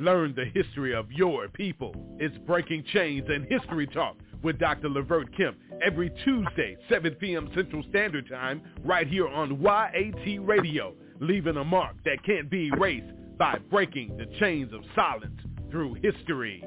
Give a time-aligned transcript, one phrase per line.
[0.00, 1.94] Learn the history of your people.
[2.18, 4.88] It's Breaking Chains and History Talk with Dr.
[4.88, 7.50] Levert Kemp every Tuesday, 7 p.m.
[7.54, 13.12] Central Standard Time, right here on YAT Radio, leaving a mark that can't be erased
[13.38, 15.38] by breaking the chains of silence
[15.70, 16.64] through history.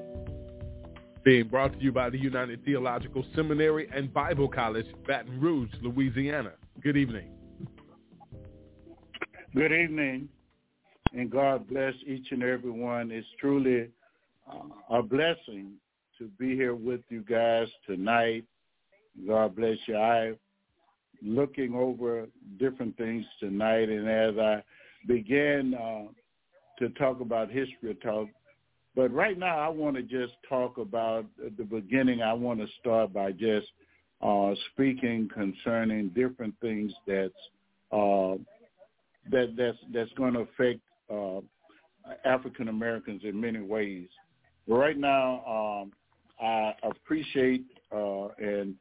[1.23, 6.51] Being brought to you by the United Theological Seminary and Bible College, Baton Rouge, Louisiana.
[6.83, 7.31] Good evening.
[9.55, 10.29] Good evening,
[11.13, 13.11] and God bless each and every one.
[13.11, 13.89] It's truly
[14.51, 15.73] uh, a blessing
[16.17, 18.45] to be here with you guys tonight.
[19.27, 19.97] God bless you.
[19.97, 20.33] I
[21.21, 22.27] looking over
[22.59, 24.63] different things tonight, and as I
[25.07, 26.03] began uh,
[26.79, 28.27] to talk about history talk,
[28.95, 31.25] but right now I want to just talk about
[31.57, 32.21] the beginning.
[32.21, 33.67] I want to start by just
[34.21, 37.33] uh, speaking concerning different things that's
[37.91, 38.35] uh,
[39.31, 40.79] that that's that's going to affect
[41.11, 41.41] uh,
[42.25, 44.07] African Americans in many ways.
[44.67, 45.91] But right now, um,
[46.41, 48.75] I appreciate uh, and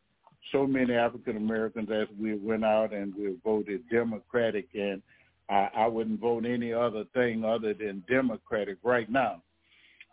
[0.50, 5.00] so many African Americans as we went out and we voted Democratic, and
[5.48, 9.42] I, I wouldn't vote any other thing other than Democratic right now.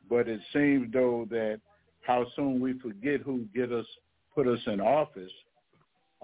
[0.10, 1.60] But it seems though that
[2.02, 3.86] how soon we forget who get us
[4.34, 5.32] put us in office.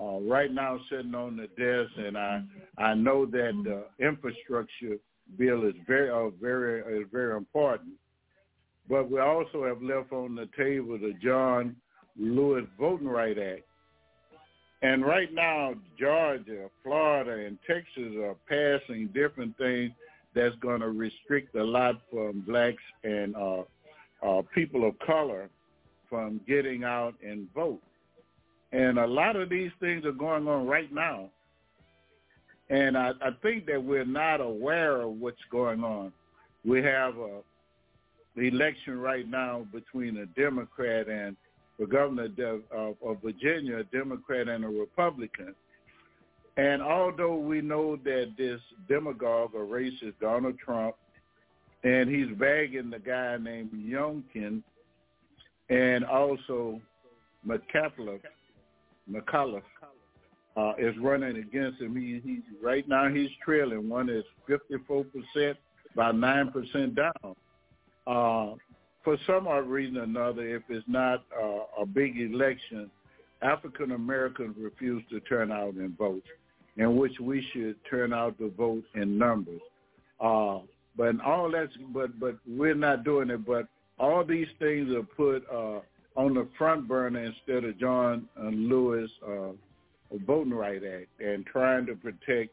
[0.01, 2.43] Uh, right now, sitting on the desk, and I
[2.77, 4.97] I know that the infrastructure
[5.37, 7.93] bill is very uh, very is very important.
[8.89, 11.75] But we also have left on the table the John
[12.17, 13.63] Lewis Voting Right Act.
[14.81, 19.91] And right now, Georgia, Florida, and Texas are passing different things
[20.35, 23.63] that's going to restrict a lot from blacks and uh,
[24.21, 25.49] uh, people of color
[26.09, 27.81] from getting out and vote.
[28.73, 31.29] And a lot of these things are going on right now.
[32.69, 36.11] And I, I think that we're not aware of what's going on.
[36.63, 37.41] We have a
[38.37, 41.37] election right now between a Democrat and
[41.79, 42.27] the governor
[42.71, 45.53] of, of Virginia, a Democrat and a Republican.
[46.57, 50.95] And although we know that this demagogue or racist Donald Trump,
[51.83, 54.63] and he's bagging the guy named Youngkin,
[55.69, 56.79] and also
[57.45, 58.21] McAuliffe,
[59.11, 59.61] McAuliffe
[60.57, 61.95] uh, is running against him.
[61.95, 63.89] He, he's right now he's trailing.
[63.89, 65.57] One is 54 percent,
[65.95, 67.35] by nine percent down.
[68.07, 68.55] Uh,
[69.03, 72.89] for some odd reason or another, if it's not uh, a big election,
[73.41, 76.23] African Americans refuse to turn out and vote,
[76.77, 79.61] in which we should turn out to vote in numbers.
[80.19, 80.59] Uh,
[80.97, 83.45] but all that's but but we're not doing it.
[83.45, 83.67] But
[83.99, 85.81] all these things are put uh,
[86.15, 89.51] on the front burner instead of John Lewis uh,
[90.25, 92.51] Voting Right Act and trying to protect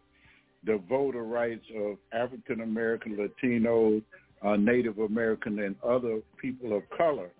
[0.65, 4.03] the voter rights of African American, Latinos,
[4.43, 7.31] uh, Native American, and other people of color.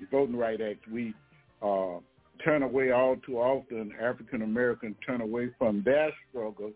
[0.00, 1.14] The Voting Right Act, we
[1.62, 1.98] uh,
[2.44, 6.72] turn away all too often, African Americans turn away from their struggle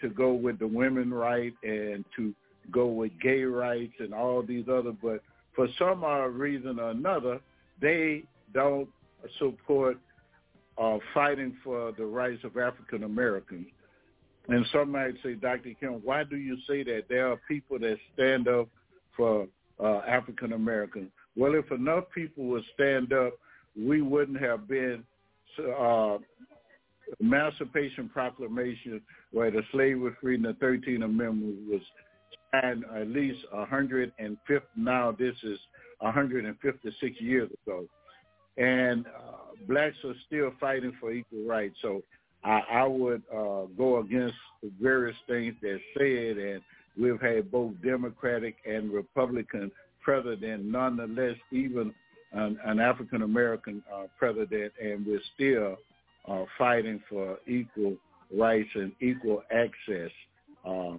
[0.00, 2.34] to go with the women right and to
[2.70, 5.20] go with gay rights and all these other, but
[5.54, 7.40] for some odd reason or another,
[7.80, 8.88] they don't
[9.38, 9.98] support
[10.78, 13.66] uh, fighting for the rights of African Americans.
[14.48, 15.72] And some might say, Dr.
[15.80, 17.04] Kemp, why do you say that?
[17.08, 18.68] There are people that stand up
[19.16, 19.48] for
[19.82, 21.10] uh, African Americans.
[21.36, 23.34] Well, if enough people would stand up,
[23.76, 25.02] we wouldn't have been
[25.78, 26.18] uh,
[27.20, 29.00] Emancipation Proclamation
[29.32, 31.80] where the slave was freed and the 13th Amendment was
[32.52, 35.58] signed at least 150, now this is
[36.00, 37.84] 156 years ago.
[38.56, 39.04] And
[39.68, 41.76] blacks are still fighting for equal rights.
[41.82, 42.02] So
[42.44, 46.62] I, I would uh, go against the various things that said, and
[46.98, 49.70] we've had both Democratic and Republican
[50.02, 51.92] president, nonetheless, even
[52.32, 55.76] an, an African American uh, president, and we're still
[56.28, 57.96] uh, fighting for equal
[58.36, 60.10] rights and equal access.
[60.66, 60.96] Uh,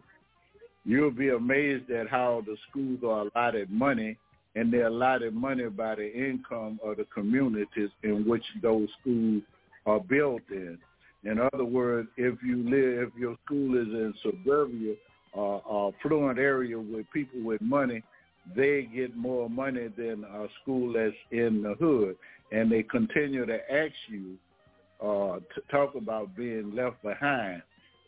[0.86, 4.18] you'll be amazed at how the schools are allotted money,
[4.58, 9.44] and they're allotted money by the income of the communities in which those schools
[9.86, 10.80] are built in.
[11.24, 14.96] In other words, if you live, if your school is in suburbia,
[15.38, 18.02] uh, uh, affluent area with people with money,
[18.56, 22.16] they get more money than a school that's in the hood.
[22.52, 24.38] And they continue to ask you
[25.04, 27.62] uh, to talk about being left behind.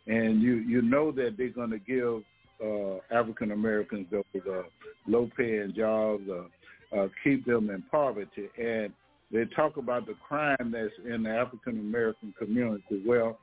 [0.07, 2.23] And you, you know that they're going to give
[2.63, 4.63] uh, African Americans those uh,
[5.07, 8.49] low-paying jobs, uh, uh, keep them in poverty.
[8.61, 8.91] And
[9.31, 13.03] they talk about the crime that's in the African American community.
[13.05, 13.37] Well,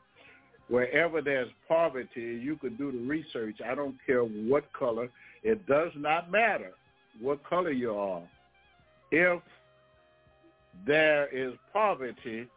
[0.68, 3.58] wherever there's poverty, you can do the research.
[3.64, 5.08] I don't care what color.
[5.42, 6.72] It does not matter
[7.20, 8.22] what color you are.
[9.12, 9.40] If
[10.86, 12.48] there is poverty,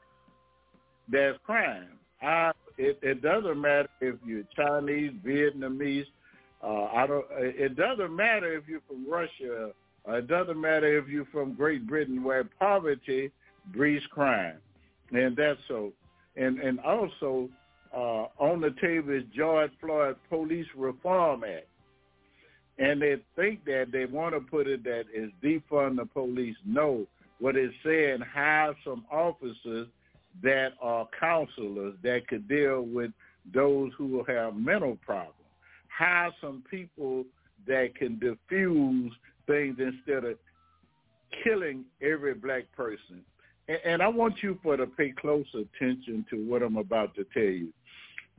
[1.07, 1.89] there's crime.
[2.21, 6.05] I, it, it doesn't matter if you're Chinese, Vietnamese.
[6.63, 7.25] Uh, I don't.
[7.37, 9.71] It doesn't matter if you're from Russia.
[10.07, 13.31] Uh, it doesn't matter if you're from Great Britain, where poverty
[13.73, 14.57] breeds crime,
[15.11, 15.91] and that's so.
[16.35, 17.49] And and also
[17.95, 21.67] uh, on the table is George Floyd Police Reform Act.
[22.77, 26.55] And they think that they want to put it that is defund the police.
[26.65, 27.05] No,
[27.39, 29.87] what it's saying, hire some officers
[30.41, 33.11] that are counselors that could deal with
[33.53, 35.33] those who have mental problems.
[35.99, 37.25] Hire some people
[37.67, 39.11] that can diffuse
[39.47, 40.37] things instead of
[41.43, 43.21] killing every black person.
[43.67, 47.25] And, and I want you for to pay close attention to what I'm about to
[47.33, 47.73] tell you.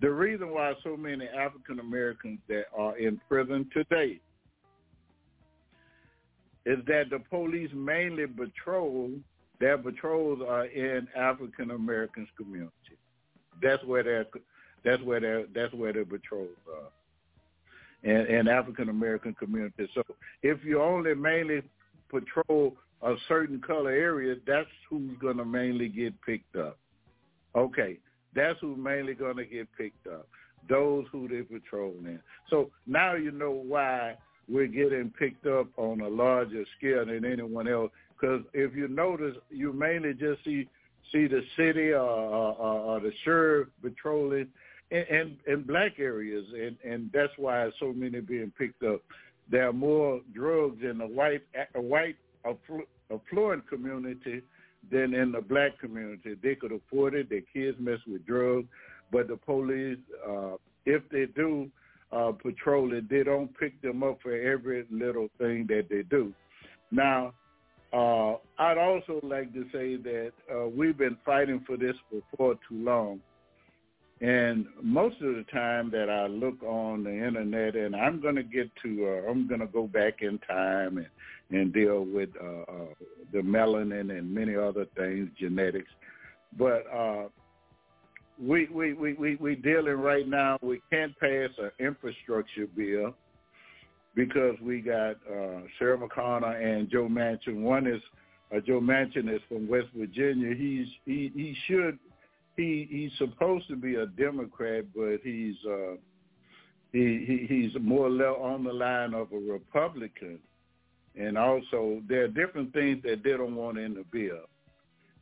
[0.00, 4.20] The reason why so many African Americans that are in prison today
[6.64, 9.10] is that the police mainly patrol,
[9.60, 12.72] their patrols are in African Americans community.
[13.62, 14.26] That's where their
[14.82, 16.88] that's where their that's where their patrols are.
[18.02, 19.88] In, in African American communities.
[19.94, 20.02] So
[20.42, 21.62] if you only mainly
[22.08, 26.78] patrol a certain color area, that's who's gonna mainly get picked up.
[27.54, 27.98] Okay.
[28.34, 30.28] That's who's mainly gonna get picked up.
[30.68, 32.20] Those who they patrol in.
[32.48, 34.16] So now you know why
[34.48, 37.90] we're getting picked up on a larger scale than anyone else.
[38.18, 40.68] Because if you notice, you mainly just see
[41.12, 44.46] see the city or, or, or the sheriff patrolling
[44.90, 49.00] in, in, black areas, and, and that's why so many being picked up.
[49.50, 51.42] There are more drugs in the white
[51.74, 54.42] white affluent community
[54.90, 56.36] than in the black community.
[56.42, 57.28] They could afford it.
[57.30, 58.68] Their kids mess with drugs,
[59.12, 59.98] but the police,
[60.28, 60.56] uh,
[60.86, 61.70] if they do,
[62.12, 63.08] uh, patrol it.
[63.08, 66.32] They don't pick them up for every little thing that they do.
[66.90, 67.34] Now,
[67.92, 72.54] uh, I'd also like to say that uh, we've been fighting for this for far
[72.68, 73.20] too long.
[74.20, 78.42] And most of the time that I look on the internet, and I'm going to
[78.42, 81.06] get to, uh, I'm going to go back in time and,
[81.50, 82.94] and deal with uh, uh,
[83.32, 85.88] the melanin and many other things, genetics.
[86.58, 87.28] But uh,
[88.38, 90.58] we we we we we dealing right now.
[90.62, 93.14] We can't pass an infrastructure bill
[94.14, 97.62] because we got uh, Sarah McConnell and Joe Manchin.
[97.62, 98.02] One is
[98.54, 100.54] uh, Joe Manchin is from West Virginia.
[100.54, 101.98] He's he he should
[102.60, 105.96] he he's supposed to be a Democrat, but he's uh,
[106.92, 110.38] he, he he's more on the line of a Republican.
[111.16, 114.44] And also, there are different things that they don't want in the bill.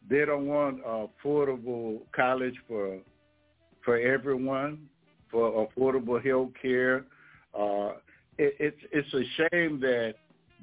[0.08, 2.98] They don't want affordable college for
[3.84, 4.88] for everyone,
[5.30, 7.04] for affordable health care.
[7.58, 7.92] Uh,
[8.36, 10.14] it, it's it's a shame that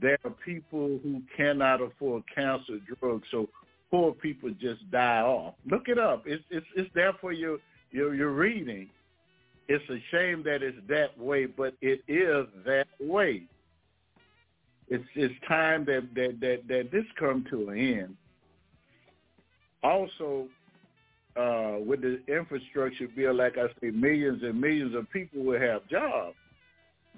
[0.01, 3.47] there are people who cannot afford cancer drugs, so
[3.91, 5.55] poor people just die off.
[5.69, 6.23] Look it up.
[6.25, 7.57] It's it's, it's there for your,
[7.91, 8.89] your your reading.
[9.67, 13.43] It's a shame that it's that way, but it is that way.
[14.87, 18.17] It's it's time that that that, that this come to an end
[19.85, 20.47] also
[21.37, 25.87] uh, with the infrastructure bill, like I say, millions and millions of people will have
[25.87, 26.35] jobs,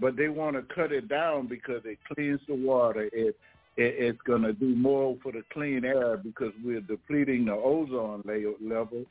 [0.02, 3.10] but they want to cut it down because it cleans the water.
[3.14, 3.38] It,
[3.78, 8.24] it's going to do more for the clean air because we're depleting the ozone
[8.60, 9.06] level.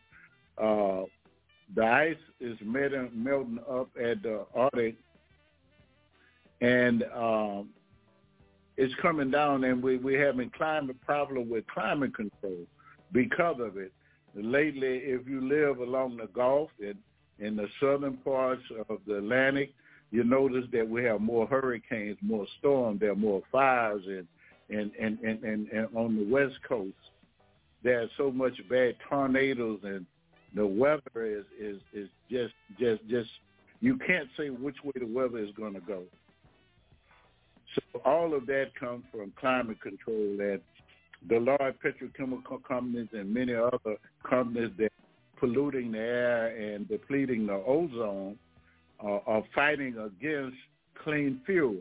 [0.59, 1.07] Uh,
[1.75, 4.97] the ice is melting, melting up at the Arctic,
[6.61, 7.69] and um,
[8.77, 12.67] it's coming down, and we, we're having climate problem with climate control
[13.13, 13.93] because of it.
[14.35, 16.97] Lately, if you live along the Gulf and
[17.39, 19.73] in the southern parts of the Atlantic,
[20.11, 24.27] you notice that we have more hurricanes, more storms, there are more fires, and
[24.71, 26.95] and and and, and, and on the West Coast,
[27.83, 30.07] there's so much bad tornadoes, and
[30.55, 33.31] the weather is is is just just just
[33.81, 36.03] you can't say which way the weather is going to go.
[37.75, 40.61] So all of that comes from climate control that
[41.29, 43.97] the large petrochemical companies and many other
[44.29, 44.93] companies that
[45.39, 48.39] polluting the air and depleting the ozone
[49.05, 50.57] uh, are fighting against
[51.03, 51.77] clean fuel.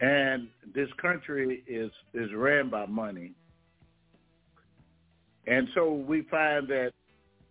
[0.00, 3.32] And this country is, is ran by money.
[5.46, 6.92] And so we find that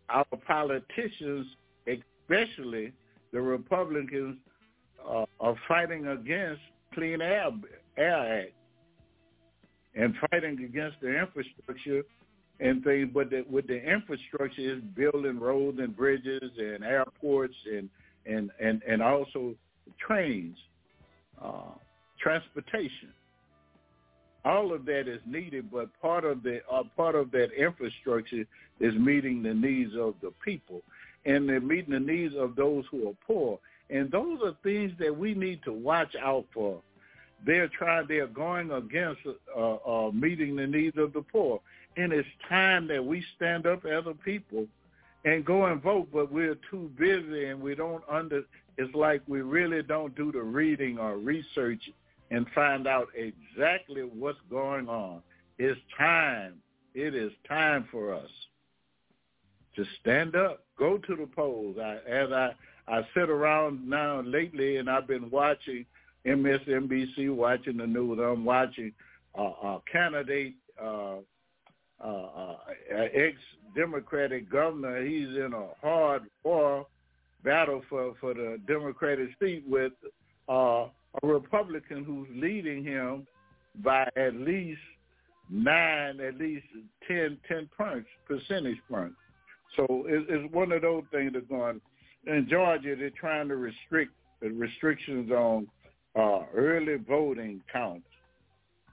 [0.10, 1.48] our politicians,
[1.88, 2.94] especially
[3.34, 4.38] the Republicans,
[5.08, 6.62] uh, are fighting against
[6.94, 7.51] Clean Air,
[7.98, 8.54] Air Act
[9.98, 12.04] and fighting against the infrastructure
[12.60, 13.10] and things.
[13.13, 17.89] But the, with the infrastructure is building roads and bridges and airports and
[18.25, 19.56] and and, and also
[20.06, 20.58] trains,
[21.42, 21.72] uh,
[22.19, 23.09] transportation.
[24.45, 28.45] All of that is needed, but part of the uh, part of that infrastructure
[28.79, 30.81] is meeting the needs of the people,
[31.25, 33.59] and they're meeting the needs of those who are poor.
[33.89, 36.81] And those are things that we need to watch out for.
[37.45, 39.21] They're trying, they're going against
[39.55, 41.62] uh, uh, meeting the needs of the poor.
[41.95, 44.67] And it's time that we stand up as a people
[45.25, 48.43] and go and vote, but we're too busy and we don't under,
[48.77, 51.89] it's like we really don't do the reading or research
[52.31, 55.22] and find out exactly what's going on.
[55.57, 56.55] It's time.
[56.93, 58.29] It is time for us
[59.75, 61.77] to stand up, go to the polls.
[61.79, 62.51] I, as I
[62.88, 65.86] I sit around now lately, and I've been watching
[66.25, 68.19] MSNBC, watching the news.
[68.22, 68.93] I'm watching
[69.38, 71.17] uh, a candidate, uh,
[72.03, 72.55] uh, uh,
[72.89, 75.05] ex-Democratic governor.
[75.05, 76.88] He's in a hard war
[77.43, 79.93] battle for for the Democratic seat with
[80.48, 80.86] uh,
[81.24, 83.26] a Republican who's leading him
[83.84, 84.82] by at least
[85.50, 86.66] nine, at least
[87.08, 89.16] 10, 10 points, percentage points.
[89.76, 91.82] So it's, one of those things that's going.
[92.26, 94.12] In Georgia, they're trying to restrict
[94.42, 95.68] restrictions on
[96.16, 98.08] uh, early voting counts,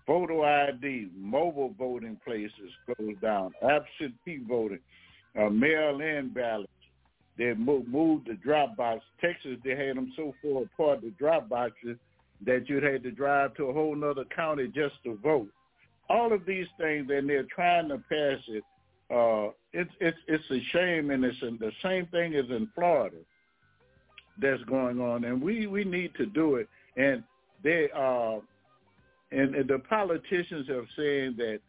[0.06, 4.80] photo ID, mobile voting places goes down, absentee voting,
[5.40, 6.70] uh, mail-in ballots.
[7.36, 9.02] They moved, the drop box.
[9.20, 11.96] Texas, they had them so far apart, the drop boxes,
[12.46, 15.48] that you'd had to drive to a whole other county just to vote.
[16.08, 18.62] All of these things, and they're trying to pass it
[19.10, 23.18] uh, it's it's it's a shame, and it's the same thing as in Florida
[24.40, 26.68] that's going on, and we we need to do it.
[26.96, 27.22] And
[27.62, 28.38] they uh,
[29.30, 31.60] and, and the politicians have saying that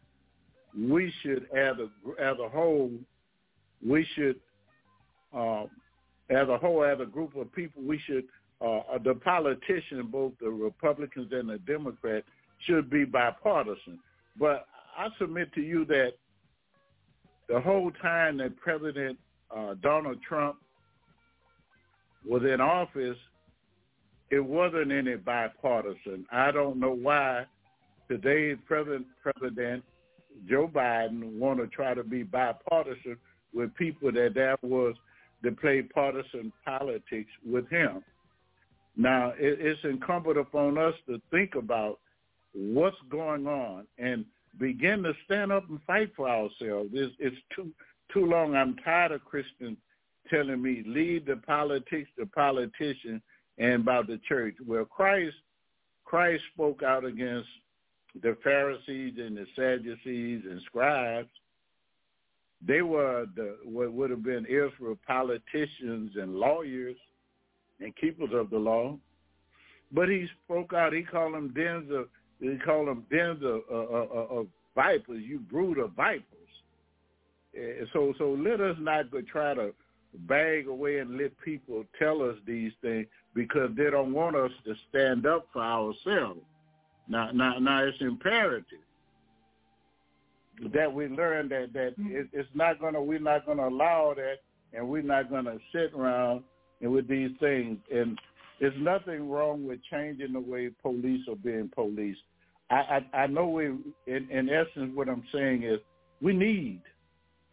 [0.76, 2.90] we should, as a as a whole,
[3.86, 4.40] we should,
[5.36, 8.24] as a whole, as a group of people, we should.
[8.58, 12.26] Uh, the politicians, both the Republicans and the Democrats,
[12.66, 13.98] should be bipartisan.
[14.38, 14.66] But
[14.96, 16.12] I submit to you that
[17.48, 19.18] the whole time that President
[19.54, 20.56] uh, Donald Trump
[22.26, 23.18] was in office,
[24.30, 26.26] it wasn't any bipartisan.
[26.32, 27.44] I don't know why
[28.08, 29.84] today's President, President
[30.48, 33.16] Joe Biden want to try to be bipartisan
[33.54, 34.94] with people that that was
[35.42, 38.02] to play partisan politics with him.
[38.96, 41.98] Now, it, it's incumbent upon us to think about
[42.52, 43.86] what's going on.
[43.98, 44.24] And
[44.58, 46.90] begin to stand up and fight for ourselves.
[46.92, 47.70] It's, it's too
[48.12, 48.54] too long.
[48.54, 49.76] I'm tired of Christians
[50.30, 53.20] telling me leave the politics, the politician,
[53.58, 54.54] and about the church.
[54.66, 55.36] Well, Christ
[56.04, 57.48] Christ spoke out against
[58.22, 61.28] the Pharisees and the Sadducees and scribes.
[62.66, 66.96] They were the what would have been Israel politicians and lawyers
[67.80, 68.96] and keepers of the law.
[69.92, 70.92] But he spoke out.
[70.92, 72.08] He called them dens of
[72.40, 76.22] they call them dens of, of, of vipers, you brood of vipers.
[77.56, 79.72] Eh, so, so let us not go try to
[80.20, 84.74] bag away and let people tell us these things because they don't want us to
[84.88, 86.40] stand up for ourselves.
[87.08, 88.85] Now, now, now it's imperative
[90.72, 92.16] that we learn that that mm-hmm.
[92.16, 94.36] it, it's not gonna we're not gonna allow that,
[94.72, 96.42] and we're not gonna sit around
[96.80, 97.78] and with these things.
[97.92, 98.18] And
[98.60, 102.20] there's nothing wrong with changing the way police are being policed.
[102.70, 105.78] I, I, I know we, in, in essence, what I'm saying is
[106.20, 106.80] we need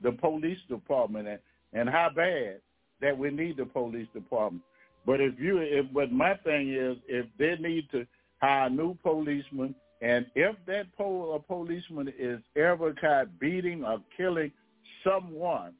[0.01, 1.39] the police department, and,
[1.73, 2.61] and how bad
[3.01, 4.63] that we need the police department.
[5.05, 8.07] But if you, if, but my thing is, if they need to
[8.41, 14.51] hire new policemen, and if that pol- a policeman is ever caught beating or killing
[15.01, 15.73] someone,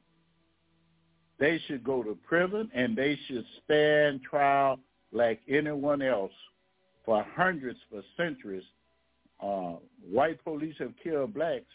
[1.38, 4.78] they should go to prison and they should stand trial
[5.12, 6.32] like anyone else
[7.04, 8.64] for hundreds, for centuries.
[9.42, 9.74] Uh,
[10.10, 11.66] white police have killed blacks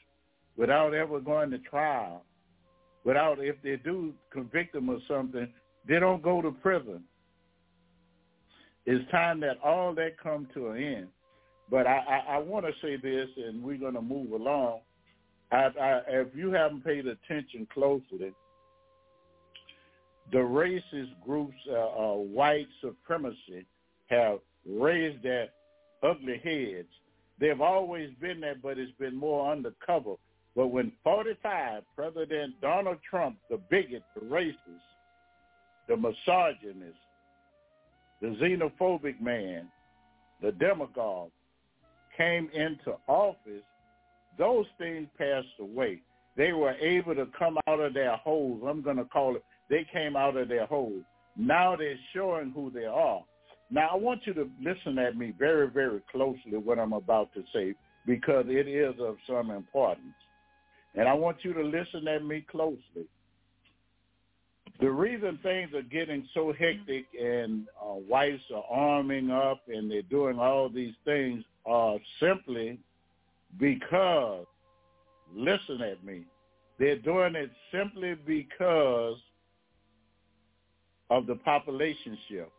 [0.57, 2.23] without ever going to trial.
[3.03, 5.47] Without, if they do convict them of something,
[5.87, 7.03] they don't go to prison.
[8.87, 11.07] It's time that all that come to an end.
[11.69, 14.79] But I, I, I want to say this, and we're going to move along.
[15.51, 18.33] I, I, if you haven't paid attention closely,
[20.31, 23.65] the racist groups, uh, uh, white supremacy,
[24.07, 25.47] have raised their
[26.03, 26.88] ugly heads.
[27.39, 30.15] They've always been there, but it's been more undercover.
[30.55, 34.55] But when 45, President Donald Trump, the bigot, the racist,
[35.88, 36.97] the misogynist,
[38.21, 39.69] the xenophobic man,
[40.41, 41.31] the demagogue,
[42.19, 43.63] came into office,
[44.38, 46.01] those things passed away.
[46.35, 48.61] They were able to come out of their holes.
[48.67, 51.03] I'm going to call it, they came out of their holes.
[51.38, 53.23] Now they're showing who they are.
[53.71, 57.43] Now I want you to listen at me very, very closely what I'm about to
[57.53, 60.07] say because it is of some importance.
[60.95, 63.07] And I want you to listen at me closely.
[64.79, 70.01] The reason things are getting so hectic and uh, whites are arming up and they're
[70.03, 72.79] doing all these things are simply
[73.59, 74.45] because,
[75.33, 76.25] listen at me,
[76.79, 79.17] they're doing it simply because
[81.09, 82.51] of the population shift.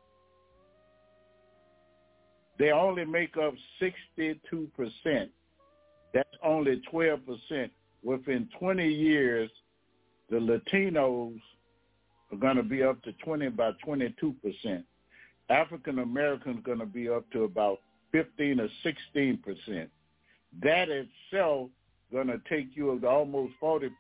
[2.59, 5.29] They only make up 62%.
[6.13, 7.71] That's only 12%.
[8.03, 9.51] Within 20 years,
[10.29, 11.41] the Latinos
[12.31, 14.85] are going to be up to 20 by 22%.
[15.49, 17.81] African Americans are going to be up to about
[18.13, 19.89] 15 or 16%.
[20.63, 21.71] That itself
[22.13, 23.91] going to take you to almost 40%.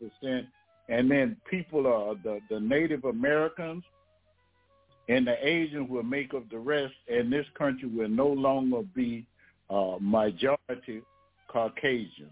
[0.88, 3.84] And then people are the, the Native Americans
[5.08, 6.94] and the Asians will make up the rest.
[7.08, 9.26] And this country will no longer be
[9.68, 11.02] uh, majority
[11.48, 12.30] Caucasian.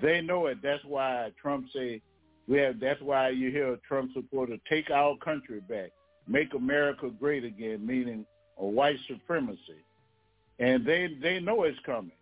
[0.00, 0.58] They know it.
[0.62, 2.00] That's why Trump say
[2.48, 2.80] we have.
[2.80, 5.90] That's why you hear Trump supporter take our country back,
[6.28, 8.24] make America great again, meaning
[8.58, 9.84] a white supremacy.
[10.62, 12.12] And they they know it's coming.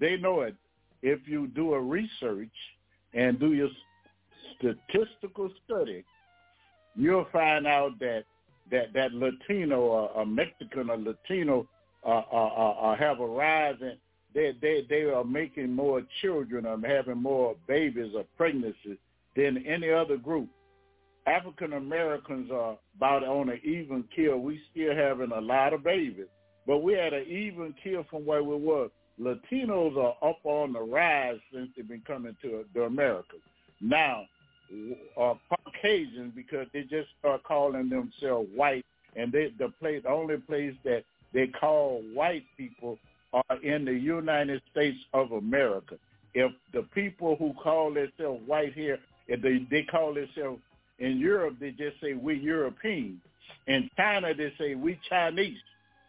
[0.00, 0.56] They know it.
[1.02, 2.56] If you do a research
[3.12, 3.68] and do your
[4.56, 6.02] statistical study,
[6.96, 8.24] you'll find out that
[8.70, 11.68] that that Latino or a Mexican or Latino
[12.04, 13.98] uh, uh, uh, uh, have a rise in
[14.34, 18.98] they they they are making more children or having more babies or pregnancies
[19.36, 20.48] than any other group.
[21.26, 24.38] African Americans are about on an even kill.
[24.38, 26.26] We still having a lot of babies,
[26.66, 28.88] but we had an even kill from where we were.
[29.20, 33.40] Latinos are up on the rise since they've been coming to the Americas.
[33.80, 34.24] Now,
[35.16, 40.36] uh, Caucasians because they just start calling themselves white, and they the place the only
[40.36, 42.98] place that they call white people
[43.32, 45.96] are in the United States of America.
[46.34, 48.98] If the people who call themselves white here,
[49.28, 50.60] if they, they call themselves
[50.98, 53.20] in Europe, they just say we European.
[53.66, 55.58] In China, they say we Chinese.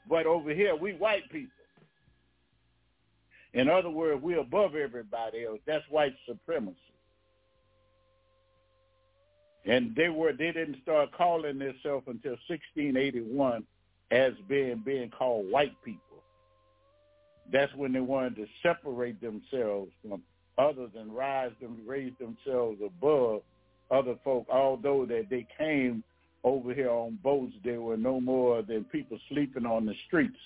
[0.10, 1.52] But over here, we white people.
[3.54, 5.60] In other words, we're above everybody else.
[5.66, 6.78] That's white supremacy.
[9.66, 13.66] And they were they didn't start calling themselves until 1681
[14.12, 16.08] as being being called white people
[17.52, 20.22] that's when they wanted to separate themselves from
[20.58, 23.42] others and rise them, raise themselves above
[23.90, 24.46] other folk.
[24.50, 26.04] Although that they came
[26.48, 30.40] over here on boats, they were no more than people sleeping on the streets.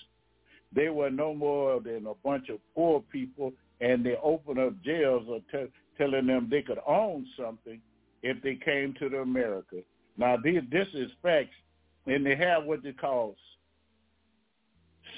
[0.74, 5.26] They were no more than a bunch of poor people, and they opened up jails
[5.28, 7.80] or t- telling them they could own something
[8.22, 9.76] if they came to the America.
[10.16, 11.54] Now, this is facts,
[12.06, 13.36] and they have what they call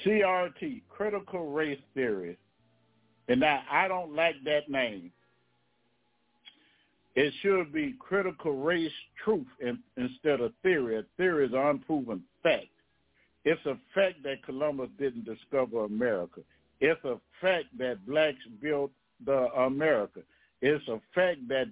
[0.05, 2.37] CRT, critical race theory.
[3.27, 5.11] And now I don't like that name.
[7.15, 8.91] It should be critical race
[9.23, 10.97] truth in, instead of theory.
[10.97, 12.65] A theory is unproven fact.
[13.45, 16.41] It's a fact that Columbus didn't discover America.
[16.81, 18.91] It's a fact that blacks built
[19.25, 20.21] the America.
[20.61, 21.67] It's a fact that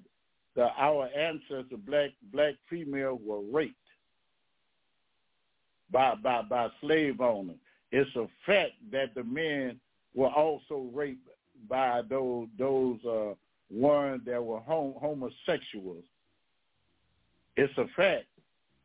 [0.56, 3.76] the, our ancestors, black black females, were raped
[5.92, 7.58] by by by slave owners.
[7.92, 9.80] It's a fact that the men
[10.14, 11.28] were also raped
[11.68, 13.34] by those those uh,
[13.74, 16.04] ones that were hom- homosexuals.
[17.56, 18.26] It's a fact.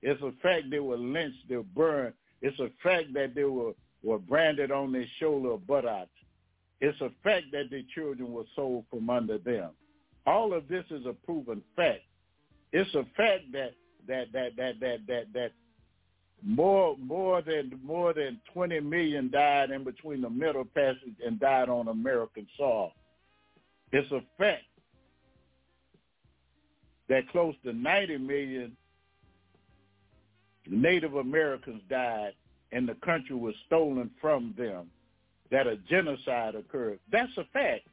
[0.03, 2.14] It's a fact they were lynched, they were burned.
[2.40, 3.72] It's a fact that they were,
[4.03, 6.11] were branded on their shoulder or buttocks.
[6.81, 9.70] It's a fact that their children were sold from under them.
[10.27, 12.03] All of this is a proven fact.
[12.72, 13.72] It's a fact that
[14.07, 15.53] that that that that that that
[16.44, 21.68] more more than more than 20 million died in between the Middle Passage and died
[21.68, 22.92] on American soil.
[23.90, 24.64] It's a fact
[27.09, 28.77] that close to 90 million
[30.66, 32.33] Native Americans died
[32.73, 34.90] and the country was stolen from them,
[35.51, 36.99] that a genocide occurred.
[37.11, 37.87] That's a fact.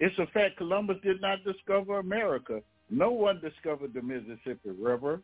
[0.00, 2.62] It's a fact Columbus did not discover America.
[2.88, 5.20] No one discovered the Mississippi River.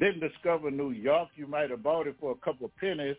[0.00, 1.28] Didn't discover New York.
[1.36, 3.16] You might have bought it for a couple of pennies.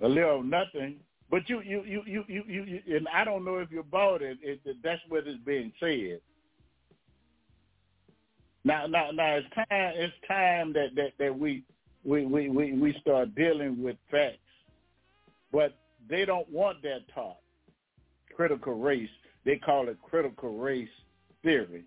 [0.00, 0.96] a little nothing.
[1.30, 4.38] But you, you, you, you, you, you, and I don't know if you bought it.
[4.42, 6.20] it that's what is being said.
[8.64, 9.66] Now, now, now, it's time.
[9.70, 11.62] It's time that that that we
[12.02, 14.38] we we we, we start dealing with facts,
[15.52, 15.76] but
[16.08, 17.38] they don't want that taught.
[18.34, 19.10] Critical race.
[19.44, 20.88] They call it critical race
[21.42, 21.84] theory.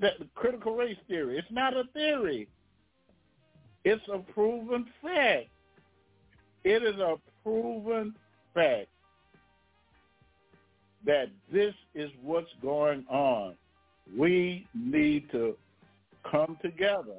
[0.00, 1.36] That critical race theory.
[1.36, 2.48] It's not a theory.
[3.84, 5.48] It's a proven fact.
[6.64, 8.14] It is a proven
[8.54, 8.88] fact
[11.06, 13.54] that this is what's going on.
[14.16, 15.56] We need to
[16.30, 17.16] come together.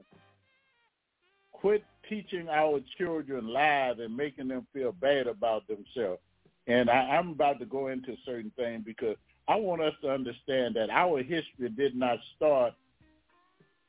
[1.52, 6.22] Quit teaching our children lies and making them feel bad about themselves.
[6.68, 9.16] And I, I'm about to go into a certain things because
[9.48, 12.74] I want us to understand that our history did not start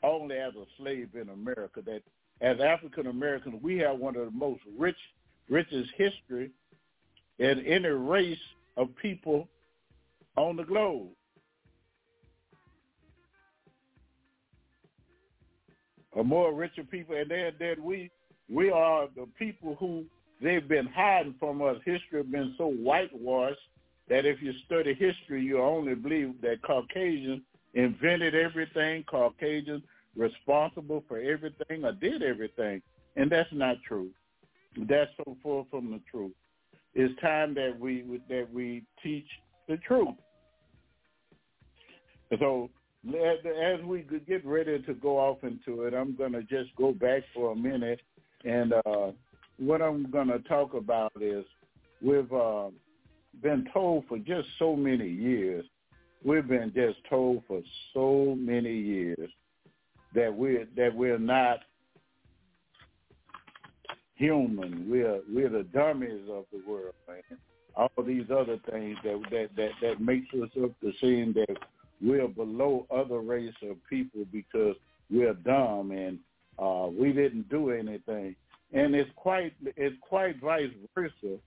[0.02, 1.80] only as a slave in America.
[1.84, 2.02] That
[2.40, 4.96] as African Americans, we have one of the most rich,
[5.48, 6.50] richest history
[7.38, 8.38] in any race
[8.76, 9.48] of people
[10.36, 11.08] on the globe.
[16.18, 18.10] A more richer people, and they're then we
[18.48, 20.04] we are the people who
[20.42, 21.76] they've been hiding from us.
[21.84, 23.58] History has been so whitewashed
[24.08, 27.40] that if you study history, you only believe that Caucasians
[27.74, 29.82] invented everything, Caucasians
[30.16, 32.82] responsible for everything or did everything.
[33.16, 34.10] And that's not true.
[34.76, 36.32] That's so far from the truth.
[36.94, 39.26] It's time that we that we teach
[39.68, 40.14] the truth.
[42.38, 42.70] So
[43.08, 47.22] as we get ready to go off into it, I'm going to just go back
[47.34, 48.00] for a minute,
[48.44, 49.10] and uh,
[49.58, 51.44] what I'm going to talk about is
[52.00, 52.68] we've uh,
[53.42, 55.64] been told for just so many years,
[56.24, 57.60] we've been just told for
[57.92, 59.30] so many years
[60.14, 61.60] that we're that we're not
[64.14, 64.88] human.
[64.88, 67.38] We're we're the dummies of the world, man.
[67.74, 71.56] All these other things that that that that makes us up to seeing that
[72.00, 74.76] we're below other race of people because
[75.10, 76.18] we're dumb and
[76.58, 78.34] uh, we didn't do anything.
[78.72, 81.38] And it's quite it's quite vice versa uh,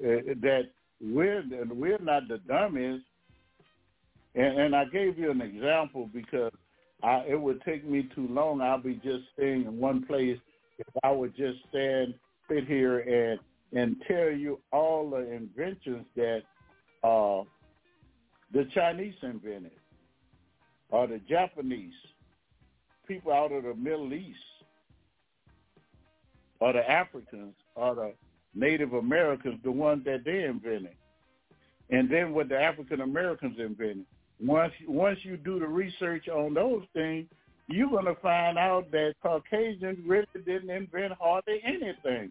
[0.00, 0.70] that
[1.00, 3.00] we're and we're not the dummies.
[4.34, 6.52] And, and I gave you an example because
[7.02, 8.60] I, it would take me too long.
[8.60, 10.38] I'll be just staying in one place
[10.78, 12.14] if I would just stand,
[12.48, 13.40] sit here, and
[13.72, 16.42] and tell you all the inventions that
[17.02, 17.42] uh,
[18.52, 19.72] the Chinese invented,
[20.90, 21.92] or the Japanese,
[23.06, 24.38] people out of the Middle East,
[26.60, 28.12] or the Africans, or the
[28.54, 30.96] Native Americans, the ones that they invented,
[31.90, 34.06] and then what the African Americans invented
[34.40, 37.26] once once you do the research on those things,
[37.66, 42.30] you're going to find out that Caucasians really didn't invent hardly anything.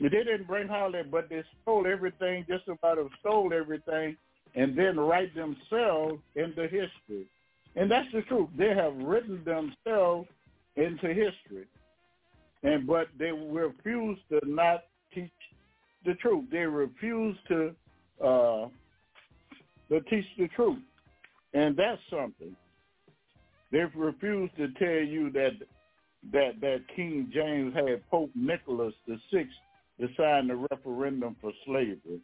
[0.00, 4.16] They didn't bring hardly, but they stole everything, just about have stole everything,
[4.54, 7.26] and then write themselves into history.
[7.76, 8.48] And that's the truth.
[8.56, 10.28] They have written themselves
[10.76, 11.66] into history.
[12.62, 15.30] And but they refuse to not teach
[16.04, 16.44] the truth.
[16.50, 17.74] They refuse to
[18.22, 18.68] uh,
[19.90, 20.78] to teach the truth.
[21.52, 22.56] And that's something.
[23.70, 25.52] They've refused to tell you that
[26.32, 29.52] that that King James had Pope Nicholas the Sixth
[30.00, 32.20] to sign the referendum for slavery.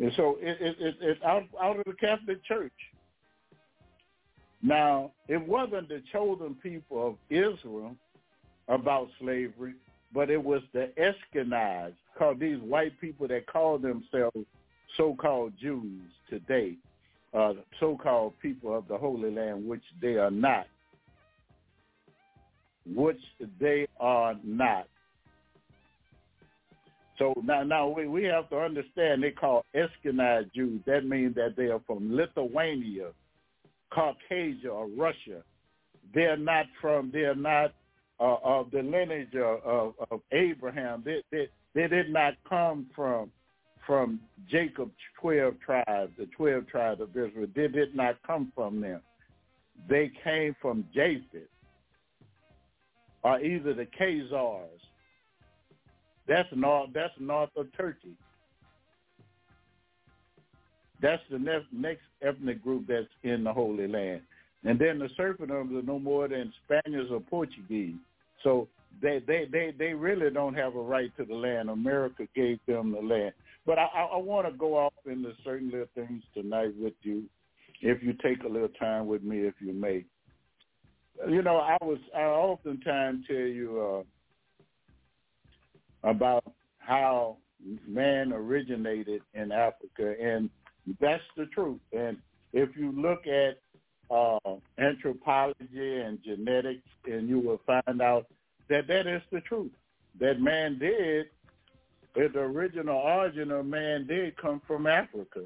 [0.00, 2.72] And so it, it, it, it's out, out of the Catholic Church.
[4.62, 7.94] Now, it wasn't the chosen people of Israel
[8.68, 9.74] about slavery,
[10.12, 14.46] but it was the Ashkenazi, called these white people that call themselves
[14.96, 16.76] so-called Jews today
[17.34, 20.66] uh, so-called people of the Holy Land, which they are not.
[22.86, 23.20] Which
[23.60, 24.88] they are not.
[27.18, 30.80] So now, now we, we have to understand they call Ashkenazi Jews.
[30.86, 33.10] That means that they are from Lithuania,
[33.92, 35.42] Caucasia, or Russia.
[36.14, 37.10] They're not from.
[37.12, 37.74] They're not
[38.20, 41.02] uh, of the lineage of, of, Abraham.
[41.04, 43.30] They, they they did not come from
[43.86, 47.46] from Jacob's 12 tribes, the 12 tribes of Israel.
[47.54, 49.00] They did not come from them.
[49.88, 51.48] They came from Japheth
[53.22, 54.68] or either the Khazars.
[56.28, 58.12] That's north, that's north of Turkey.
[61.00, 64.20] That's the next, next ethnic group that's in the Holy Land.
[64.64, 67.94] And then the serpent are no more than Spaniards or Portuguese.
[68.42, 68.68] So
[69.00, 71.70] they, they, they, they really don't have a right to the land.
[71.70, 73.32] America gave them the land.
[73.64, 77.24] But I, I want to go off into certain little things tonight with you,
[77.80, 80.04] if you take a little time with me, if you may.
[81.28, 84.02] You know, I was I oftentimes tell you, uh,
[86.02, 86.44] about
[86.78, 87.36] how
[87.86, 90.48] man originated in Africa, and
[91.00, 91.80] that's the truth.
[91.92, 92.16] And
[92.52, 93.58] if you look at
[94.10, 94.38] uh,
[94.78, 98.26] anthropology and genetics, and you will find out
[98.68, 99.72] that that is the truth.
[100.20, 101.26] That man did,
[102.14, 105.42] the original origin of man did come from Africa.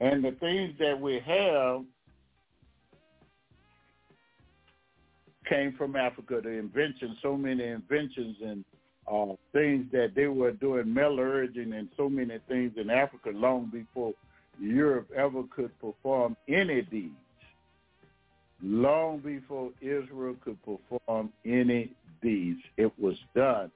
[0.00, 1.84] And the things that we have
[5.50, 6.40] came from Africa.
[6.42, 8.64] The inventions, so many inventions and
[9.10, 14.14] uh, things that they were doing metallurgy and so many things in Africa long before
[14.60, 17.14] Europe ever could perform any deeds.
[18.62, 23.70] Long before Israel could perform any deeds, it was done.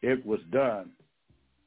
[0.00, 0.92] It was done.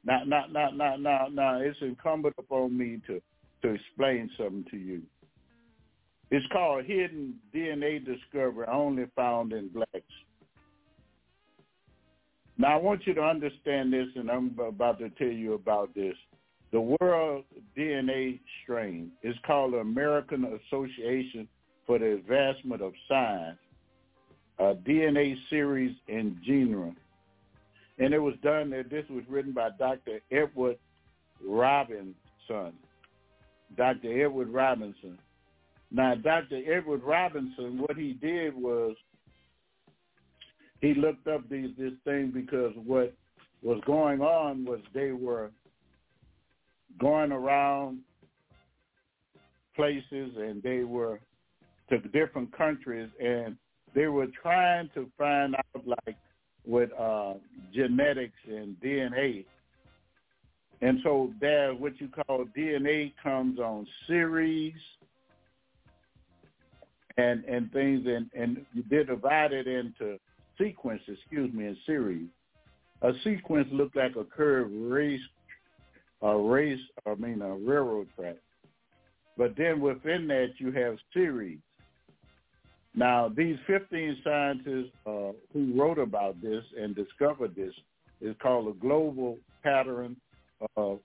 [0.04, 3.20] Now, now, now, now, now, now, it's incumbent upon me to,
[3.62, 5.02] to explain something to you.
[6.34, 10.02] It's called hidden DNA discovery only found in blacks.
[12.58, 16.16] Now I want you to understand this, and I'm about to tell you about this.
[16.72, 17.44] The World
[17.78, 21.46] DNA Strain is called the American Association
[21.86, 23.58] for the Advancement of Science,
[24.58, 26.92] a DNA series in genera.
[28.00, 30.18] And it was done, that this was written by Dr.
[30.32, 30.78] Edward
[31.46, 32.72] Robinson.
[33.76, 34.24] Dr.
[34.24, 35.16] Edward Robinson.
[35.94, 36.60] Now, Dr.
[36.66, 38.96] Edward Robinson, what he did was
[40.80, 43.14] he looked up these this thing because what
[43.62, 45.52] was going on was they were
[46.98, 48.00] going around
[49.76, 51.20] places and they were
[51.90, 53.56] to different countries and
[53.94, 56.16] they were trying to find out like
[56.66, 57.34] with uh,
[57.72, 59.44] genetics and DNA.
[60.80, 64.74] And so there what you call DNA comes on series
[67.16, 70.18] and and things and and they're divided into
[70.58, 72.28] sequence, excuse me, in series.
[73.02, 75.20] A sequence looked like a curved race,
[76.22, 78.36] a race, I mean a railroad track.
[79.36, 81.58] But then within that you have series.
[82.94, 87.74] Now these 15 scientists uh, who wrote about this and discovered this
[88.20, 90.16] is called a global pattern
[90.76, 91.00] of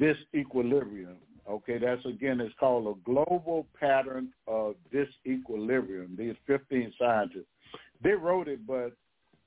[0.00, 1.16] disequilibrium.
[1.48, 6.16] Okay, that's again, it's called a global pattern of disequilibrium.
[6.16, 7.46] These 15 scientists,
[8.02, 8.92] they wrote it, but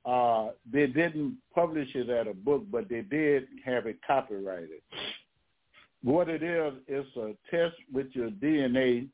[0.05, 4.81] uh, they didn't publish it as a book, but they did have it copyrighted.
[6.03, 9.07] What it is, it's a test with your DNA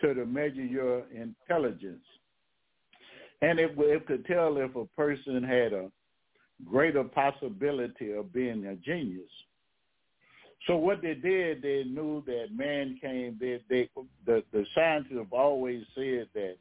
[0.00, 2.04] to, to measure your intelligence.
[3.40, 5.90] And it, it could tell if a person had a
[6.64, 9.30] greater possibility of being a genius.
[10.66, 13.36] So what they did, they knew that man came.
[13.40, 13.88] They, they,
[14.24, 16.56] the the scientists have always said that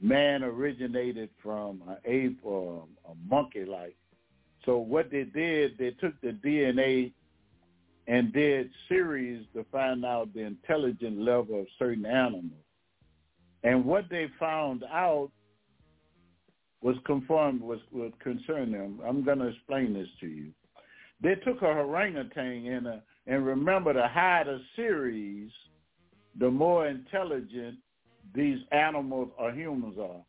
[0.00, 3.96] man originated from an ape or a monkey like.
[4.64, 7.12] So what they did, they took the DNA
[8.06, 12.52] and did series to find out the intelligence level of certain animals.
[13.62, 15.30] And what they found out
[16.82, 19.00] was conformed was, was concern them.
[19.06, 20.52] I'm going to explain this to you.
[21.22, 25.50] They took a orangutan and a, and remember the higher the series,
[26.38, 27.78] the more intelligent
[28.34, 30.24] these animals or humans are.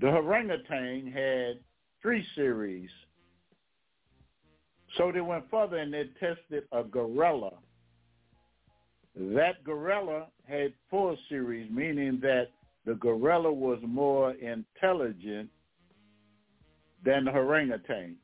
[0.00, 1.60] The orangutan had
[2.02, 2.90] three series.
[4.96, 7.52] So they went further and they tested a gorilla.
[9.14, 12.48] That gorilla had four series, meaning that
[12.86, 15.50] the gorilla was more intelligent
[17.04, 18.16] than the orangutan.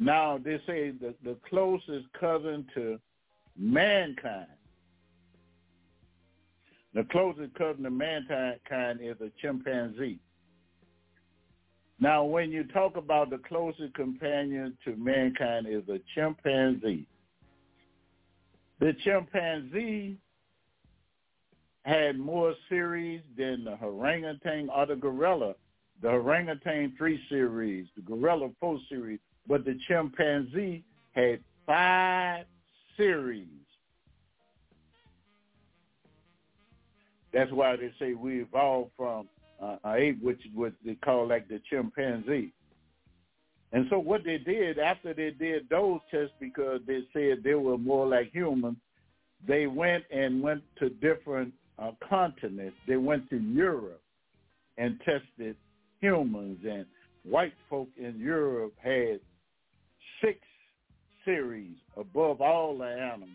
[0.00, 2.98] Now they say the, the closest cousin to
[3.56, 4.48] mankind
[6.94, 10.18] the closest cousin to mankind is a chimpanzee.
[12.00, 17.06] Now, when you talk about the closest companion to mankind is a chimpanzee.
[18.80, 20.16] The chimpanzee
[21.84, 25.54] had more series than the orangutan or the gorilla.
[26.02, 32.46] The orangutan three series, the gorilla four series, but the chimpanzee had five
[32.96, 33.46] series.
[37.32, 39.28] That's why they say we evolved from
[39.62, 42.52] uh, an ape, which what they call like the chimpanzee.
[43.72, 47.78] And so what they did after they did those tests, because they said they were
[47.78, 48.78] more like humans,
[49.46, 52.76] they went and went to different uh, continents.
[52.86, 54.02] They went to Europe
[54.76, 55.56] and tested
[56.00, 56.84] humans, and
[57.22, 59.20] white folk in Europe had
[60.20, 60.38] six
[61.24, 63.30] series above all the animals.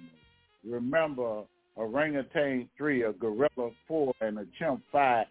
[0.68, 1.44] Remember,
[1.76, 5.28] orangutan three, a gorilla four, and a chimp five,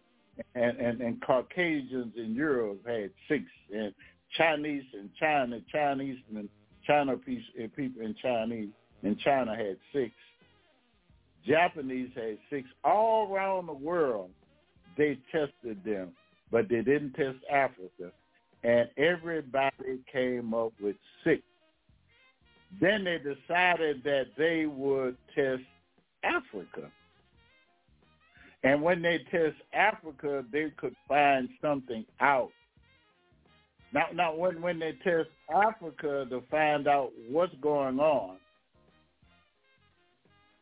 [0.55, 3.93] and, and, and Caucasians in Europe had six, and
[4.37, 6.49] Chinese in China, Chinese and
[6.87, 8.71] China eh, people in Chinese
[9.03, 10.12] in China had six.
[11.47, 12.69] Japanese had six.
[12.85, 14.31] All around the world,
[14.97, 16.12] they tested them,
[16.51, 18.12] but they didn't test Africa.
[18.64, 21.42] And everybody came up with six.
[22.81, 25.62] Then they decided that they would test
[26.24, 26.90] Africa.
[28.62, 32.50] And when they test Africa, they could find something out.
[33.92, 38.38] Now, now when, when they test Africa to find out what's going on,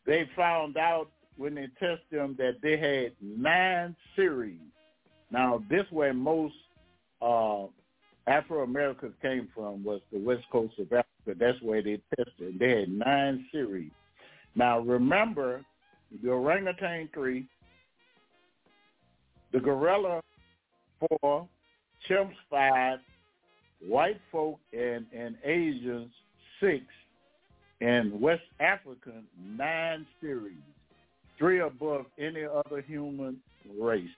[0.05, 4.59] they found out when they tested them that they had nine series.
[5.31, 6.55] Now, this where most
[7.23, 7.67] uh,
[8.27, 11.39] Afro-Americans came from was the west coast of Africa.
[11.39, 12.59] That's where they tested.
[12.59, 13.91] They had nine series.
[14.55, 15.65] Now, remember,
[16.23, 17.47] the orangutan three,
[19.53, 20.21] the gorilla
[21.01, 21.49] four,
[22.09, 22.99] chimps five,
[23.87, 26.11] white folk and, and Asians
[26.61, 26.85] six,
[27.81, 30.63] and West African nine series,
[31.39, 33.39] three above any other human
[33.81, 34.09] race.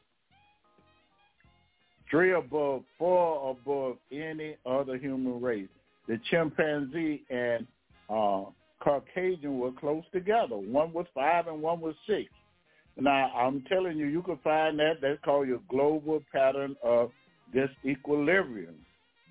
[2.11, 5.69] Three above, four above any other human race.
[6.07, 7.67] The chimpanzee and
[8.11, 8.45] uh,
[8.81, 10.57] Caucasian were close together.
[10.57, 12.31] One was five and one was six.
[13.01, 15.01] Now, I'm telling you, you can find that.
[15.01, 17.11] That's called your global pattern of
[17.55, 18.75] disequilibrium.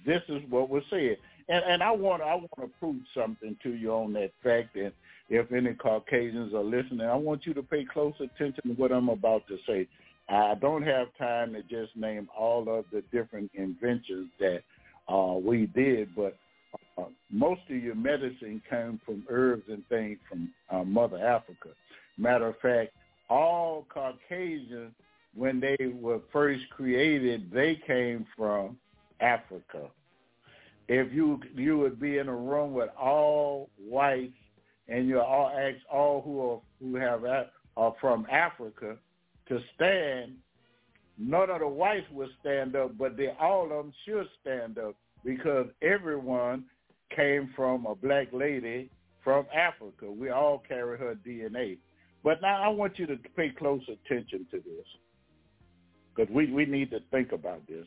[0.05, 1.17] This is what was said.
[1.49, 4.75] And, and I want I want to prove something to you on that fact.
[4.75, 4.91] And
[5.29, 9.09] if any Caucasians are listening, I want you to pay close attention to what I'm
[9.09, 9.87] about to say.
[10.29, 14.61] I don't have time to just name all of the different inventions that
[15.07, 16.37] uh, we did, but
[16.97, 21.69] uh, most of your medicine came from herbs and things from uh, Mother Africa.
[22.17, 22.91] Matter of fact,
[23.29, 24.93] all Caucasians,
[25.35, 28.77] when they were first created, they came from
[29.19, 29.89] Africa
[30.87, 34.33] if you you would be in a room with all whites
[34.87, 37.23] and you all ask all who are who have
[37.77, 38.97] are from Africa
[39.49, 40.33] to stand,
[41.17, 44.95] none of the whites would stand up, but they all of them should stand up
[45.23, 46.65] because everyone
[47.15, 48.89] came from a black lady
[49.23, 50.11] from Africa.
[50.11, 51.77] We all carry her DNA.
[52.23, 54.85] But now I want you to pay close attention to this
[56.15, 57.85] because we, we need to think about this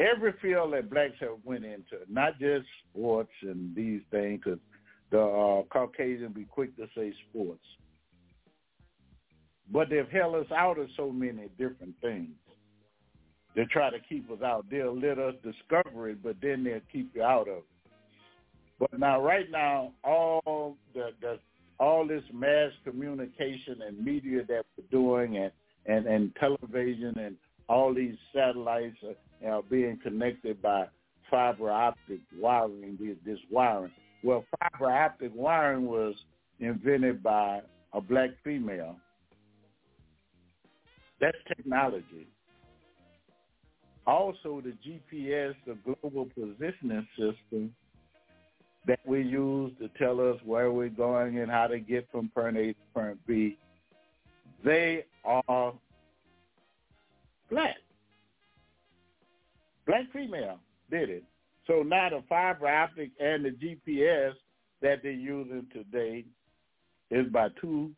[0.00, 4.58] every field that blacks have went into, not just sports and these things, because
[5.10, 7.64] the uh, Caucasian be quick to say sports.
[9.72, 12.30] But they've held us out of so many different things.
[13.54, 14.66] They try to keep us out.
[14.70, 17.64] They'll let us discover it, but then they'll keep you out of it.
[18.78, 21.38] But now, right now, all the, the
[21.78, 25.52] all this mass communication and media that we're doing, and
[25.86, 27.36] and and television and
[27.68, 28.96] all these satellites,
[29.44, 30.86] are, uh, being connected by
[31.30, 33.92] fiber optic wiring, this wiring.
[34.22, 36.14] Well, fiber optic wiring was
[36.58, 37.60] invented by
[37.92, 38.96] a black female.
[41.20, 42.26] That's technology.
[44.06, 47.74] Also, the GPS, the global positioning system
[48.86, 52.56] that we use to tell us where we're going and how to get from point
[52.56, 53.58] A to point B,
[54.64, 55.74] they are
[57.50, 57.76] black.
[59.86, 60.58] Black female
[60.90, 61.24] did it.
[61.66, 64.32] So now the fiber optic and the GPS
[64.82, 66.24] that they're using today
[67.10, 67.90] is by two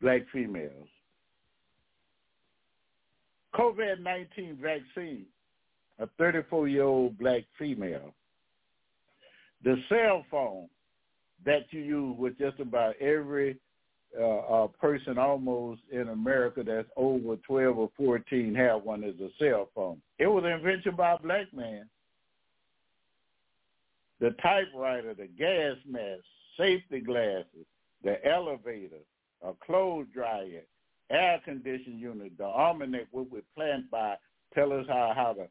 [0.00, 0.88] black females.
[3.54, 5.26] COVID-19 vaccine,
[5.98, 8.14] a 34-year-old black female.
[9.64, 10.68] The cell phone
[11.44, 13.58] that you use with just about every
[14.20, 19.68] uh, person almost in America that's over 12 or 14 have one as a cell
[19.74, 20.00] phone.
[20.18, 21.88] It was invented by a black man.
[24.20, 26.22] The typewriter, the gas mask,
[26.58, 27.66] safety glasses,
[28.04, 29.00] the elevator,
[29.42, 30.62] a clothes dryer,
[31.12, 34.16] air conditioning unit, the almanac what we plant by
[34.54, 35.48] tell us how, how to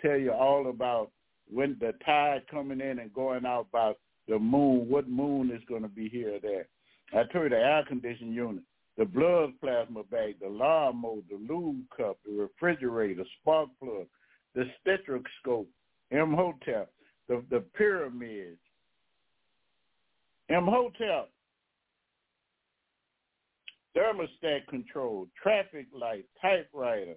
[0.00, 1.10] tell you all about
[1.52, 3.98] when the tide coming in and going out about
[4.28, 6.66] the moon, what moon is going to be here or there.
[7.12, 8.62] I told you the air conditioning unit,
[8.96, 14.06] the blood plasma bag, the lawnmower, the lube cup, the refrigerator, spark plug,
[14.54, 15.68] the stethoscope,
[16.10, 16.86] M-Hotel,
[17.28, 18.58] the, the pyramids,
[20.48, 21.30] Imhotep,
[23.96, 27.14] thermostat control, traffic light, typewriter,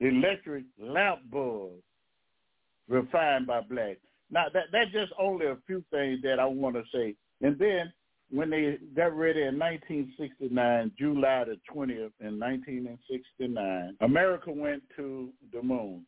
[0.00, 1.82] electric lamp bulbs
[2.88, 3.98] refined by black.
[4.30, 7.92] Now that that's just only a few things that I want to say And then
[8.30, 15.62] when they got ready in 1969, July the 20th in 1969, America went to the
[15.62, 16.06] moon.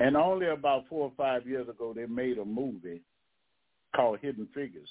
[0.00, 3.02] And only about four or five years ago, they made a movie
[3.94, 4.88] called Hidden Figures.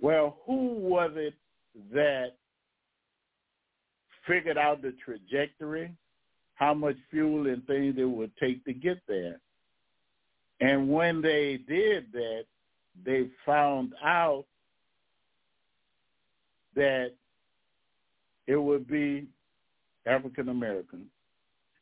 [0.00, 1.34] Well, who was it
[1.92, 2.36] that
[4.26, 5.90] figured out the trajectory,
[6.54, 9.40] how much fuel and things it would take to get there?
[10.60, 12.44] And when they did that,
[13.04, 14.44] they found out
[16.74, 17.12] that
[18.46, 19.26] it would be
[20.06, 21.06] African American.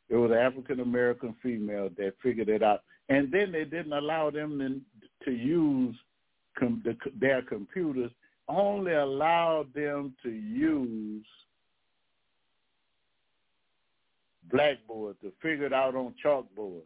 [0.08, 4.30] It was an African American female that figured it out, and then they didn't allow
[4.30, 5.96] them to, to use
[6.58, 8.10] com- the, their computers.
[8.48, 11.26] Only allowed them to use
[14.50, 16.82] blackboards to figure it out on chalkboards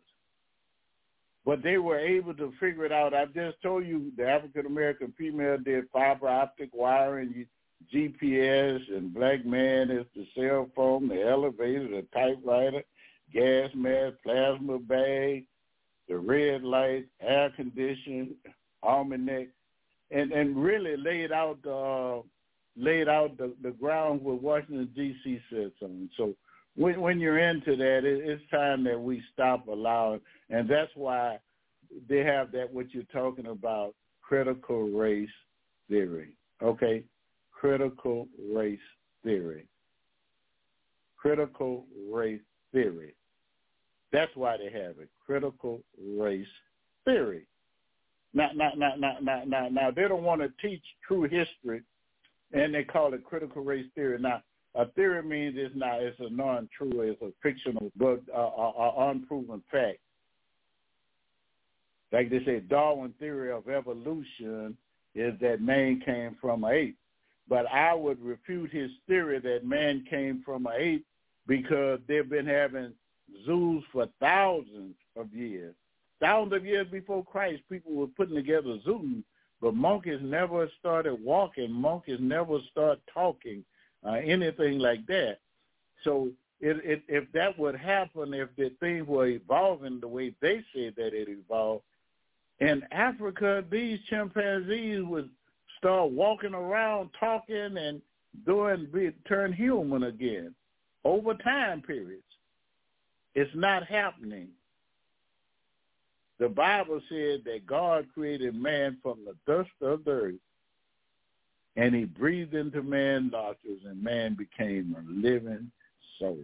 [1.44, 3.14] but they were able to figure it out.
[3.14, 7.46] I just told you the African American female did fiber optic wiring,
[7.92, 12.82] GPS, and black man is the cell phone, the elevator, the typewriter,
[13.32, 15.46] gas mask, plasma bag,
[16.08, 18.34] the red light, air condition,
[18.82, 19.48] almanac,
[20.10, 22.22] and and really laid out uh,
[22.76, 25.40] laid out the, the ground where Washington D.C.
[25.50, 26.08] sits on.
[26.16, 26.34] So
[26.76, 31.38] when when you're into that, it, it's time that we stop allowing, and that's why
[32.08, 35.28] they have that what you're talking about critical race
[35.88, 36.34] theory.
[36.62, 37.04] Okay,
[37.52, 38.78] critical race
[39.24, 39.66] theory.
[41.16, 42.40] Critical race
[42.72, 43.14] theory.
[44.12, 45.08] That's why they have it.
[45.24, 45.82] Critical
[46.16, 46.46] race
[47.04, 47.46] theory.
[48.32, 51.82] Now, now, now, now, now, now, now they don't want to teach true history,
[52.52, 54.18] and they call it critical race theory.
[54.20, 54.42] Now,
[54.74, 59.62] a theory means it's not it's a non-true, it's a fictional, but uh, uh, unproven
[59.70, 59.98] fact.
[62.12, 64.76] Like they say, Darwin theory of evolution
[65.14, 66.96] is that man came from an ape.
[67.48, 71.06] But I would refute his theory that man came from an ape
[71.48, 72.92] because they've been having
[73.44, 75.74] zoos for thousands of years.
[76.20, 79.24] Thousands of years before Christ, people were putting together zoos,
[79.60, 81.70] but monkeys never started walking.
[81.70, 83.64] Monkeys never start talking
[84.06, 85.38] uh, anything like that.
[86.04, 90.62] So it, it, if that would happen, if the thing were evolving the way they
[90.74, 91.84] said that it evolved,
[92.60, 95.30] in Africa, these chimpanzees would
[95.78, 98.02] start walking around, talking, and
[98.44, 100.54] doing be, turn human again
[101.04, 102.22] over time periods.
[103.34, 104.48] It's not happening.
[106.40, 110.34] The Bible said that God created man from the dust of the earth
[111.76, 115.70] and he breathed into man nostrils, and man became a living
[116.18, 116.38] soul.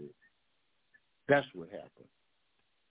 [1.28, 1.90] That's what happened.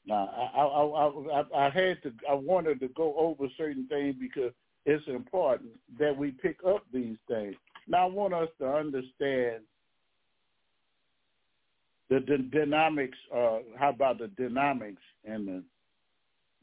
[0.06, 4.51] Now, I, I, I, I had to, I wanted to go over certain things because
[4.86, 7.56] it's important that we pick up these things.
[7.88, 9.64] Now, I want us to understand
[12.10, 13.18] the, the dynamics.
[13.34, 15.64] Uh, how about the dynamics and the,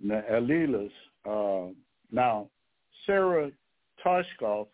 [0.04, 0.90] alleles?
[1.24, 1.72] Uh,
[2.10, 2.48] now,
[3.06, 3.50] Sarah
[4.04, 4.66] Tishkoff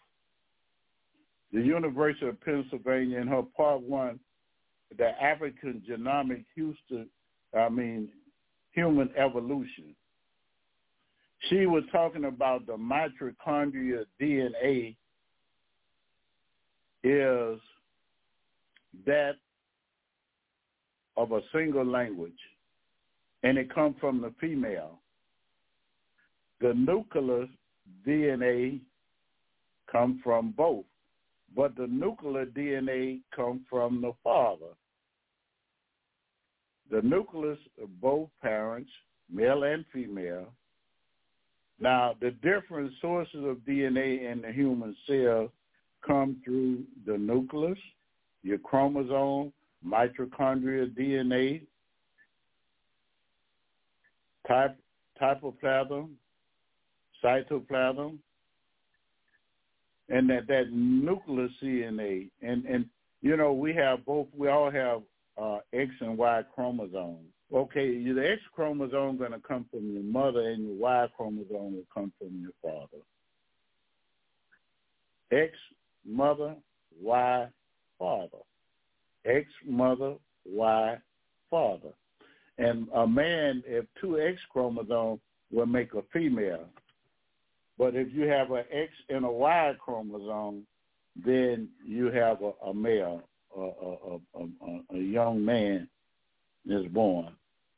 [1.52, 4.20] the University of Pennsylvania in her part one,
[4.96, 7.08] the African genomic Houston,
[7.56, 8.08] I mean,
[8.72, 9.94] human evolution.
[11.48, 14.96] She was talking about the mitochondria DNA
[17.04, 17.60] is
[19.06, 19.36] that
[21.16, 22.32] of a single language,
[23.42, 24.98] and it comes from the female.
[26.60, 27.48] The nucleus
[28.06, 28.80] DNA
[29.90, 30.84] come from both
[31.56, 34.74] but the nuclear DNA come from the father.
[36.90, 38.90] The nucleus of both parents,
[39.30, 40.46] male and female.
[41.80, 45.52] Now, the different sources of DNA in the human cell
[46.06, 47.78] come through the nucleus,
[48.42, 49.52] your chromosome,
[49.86, 51.62] mitochondrial DNA,
[54.46, 54.76] type,
[55.18, 56.16] typoplasm,
[57.22, 58.18] cytoplasm,
[60.08, 62.86] and that that nucleus DNA, and and
[63.20, 64.26] you know we have both.
[64.36, 65.02] We all have
[65.40, 67.26] uh, X and Y chromosomes.
[67.52, 71.86] Okay, the X chromosome going to come from your mother, and your Y chromosome will
[71.92, 73.02] come from your father.
[75.30, 75.52] X
[76.06, 76.54] mother,
[77.00, 77.46] Y
[77.98, 78.38] father.
[79.24, 80.14] X mother,
[80.44, 80.96] Y
[81.50, 81.92] father.
[82.58, 86.66] And a man, if two X chromosomes, will make a female.
[87.78, 90.66] But if you have an X and a Y chromosome,
[91.24, 93.22] then you have a, a male,
[93.56, 94.18] a, a,
[94.94, 95.88] a, young man
[96.66, 97.32] is born.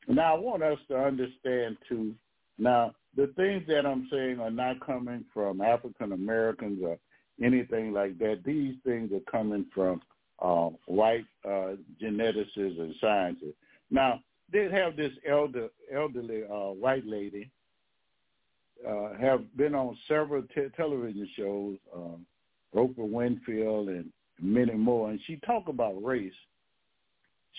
[0.07, 2.15] Now I want us to understand too.
[2.57, 6.97] Now, the things that I'm saying are not coming from African Americans or
[7.43, 8.41] anything like that.
[8.45, 10.01] These things are coming from
[10.39, 13.55] uh, white uh, geneticists and scientists.
[13.89, 14.21] Now,
[14.51, 17.49] they have this elder, elderly uh, white lady,
[18.87, 22.25] uh, have been on several te- television shows, um,
[22.75, 24.11] Oprah Winfield and
[24.41, 26.33] many more, and she talked about race.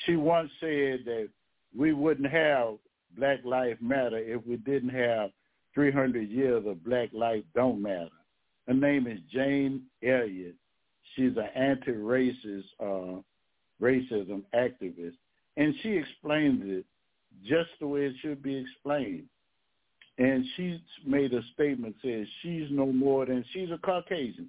[0.04, 1.28] She once said that
[1.76, 2.74] we wouldn't have
[3.16, 5.30] Black Lives Matter if we didn't have
[5.74, 8.08] 300 years of Black Life Don't Matter.
[8.66, 10.54] Her name is Jane Elliott.
[11.14, 13.20] She's an anti-racist, uh,
[13.80, 15.16] racism activist,
[15.56, 16.86] and she explains it
[17.44, 19.24] just the way it should be explained.
[20.18, 24.48] And she made a statement says she's no more than she's a Caucasian.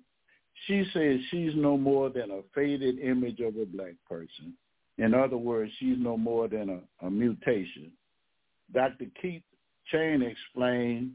[0.68, 4.53] She says she's no more than a faded image of a black person.
[4.97, 6.70] In other words, she's no more than
[7.01, 7.91] a, a mutation.
[8.74, 9.05] Dr.
[9.22, 9.41] Keith
[9.91, 11.14] Cheng explained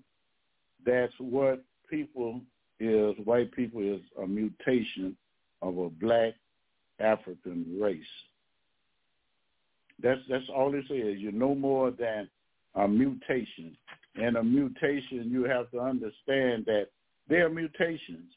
[0.85, 2.41] that's what people
[2.81, 5.17] is, white people is a mutation
[5.63, 6.35] of a black
[7.01, 8.03] African race.
[10.03, 11.19] That's that's all it says.
[11.19, 12.29] You're no more than
[12.75, 13.77] a mutation.
[14.17, 16.89] And a mutation, you have to understand that
[17.29, 18.33] they are mutations.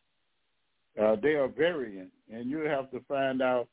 [1.01, 3.67] Uh, they are variant, and you have to find out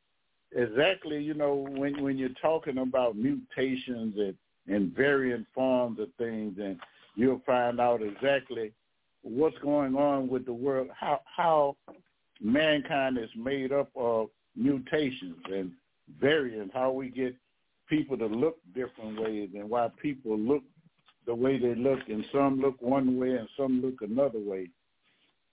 [0.54, 1.20] exactly.
[1.20, 4.34] You know, when when you're talking about mutations and
[4.68, 6.78] and variant forms of things, and
[7.16, 8.72] you'll find out exactly
[9.22, 11.76] what's going on with the world, how how
[12.40, 15.72] mankind is made up of mutations and
[16.20, 17.34] variants, how we get
[17.88, 20.62] people to look different ways and why people look
[21.28, 24.66] the way they look and some look one way and some look another way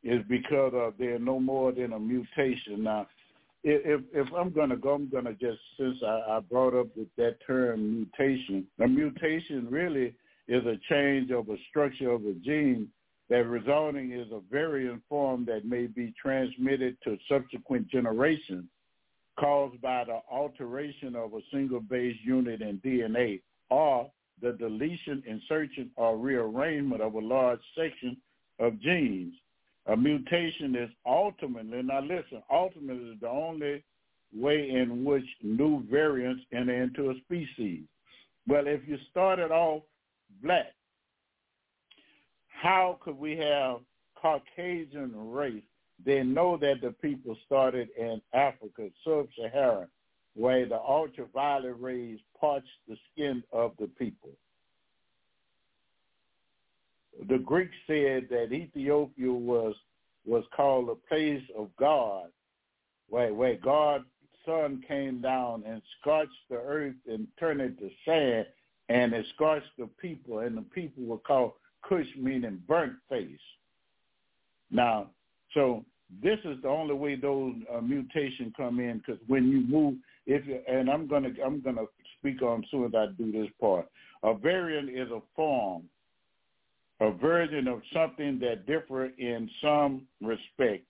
[0.03, 2.83] is because of they're no more than a mutation.
[2.83, 3.07] Now,
[3.63, 7.37] if if I'm gonna go, I'm gonna just since I, I brought up with that
[7.45, 8.65] term mutation.
[8.79, 10.15] A mutation really
[10.47, 12.87] is a change of a structure of a gene
[13.29, 18.65] that resulting is a variant form that may be transmitted to subsequent generations
[19.37, 24.09] caused by the alteration of a single base unit in DNA or
[24.41, 28.17] the deletion, insertion, or rearrangement of a large section
[28.59, 29.33] of genes.
[29.87, 33.83] A mutation is ultimately, now listen, ultimately is the only
[34.33, 37.83] way in which new variants enter into a species.
[38.47, 39.83] Well, if you started off
[40.43, 40.73] black,
[42.47, 43.77] how could we have
[44.15, 45.63] Caucasian race?
[46.03, 49.87] They know that the people started in Africa, sub-Saharan,
[50.35, 54.31] where the ultraviolet rays parched the skin of the people.
[57.29, 59.75] The Greeks said that Ethiopia was
[60.25, 62.27] was called a place of God,
[63.09, 64.05] where where God's
[64.45, 68.45] sun came down and scorched the earth and turned it to sand,
[68.89, 71.53] and it scorched the people, and the people were called
[71.87, 73.39] Cush, meaning burnt face.
[74.71, 75.09] Now,
[75.53, 75.85] so
[76.21, 79.95] this is the only way those uh, mutations come in because when you move,
[80.25, 81.85] if and I'm gonna I'm gonna
[82.19, 83.87] speak on soon as I do this part.
[84.23, 85.83] A variant is a form,
[86.99, 90.83] a version of something that differ in some respect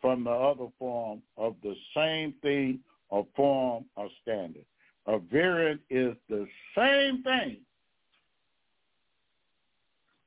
[0.00, 4.64] from the other form of the same thing or form or standard.
[5.06, 7.58] A variant is the same thing.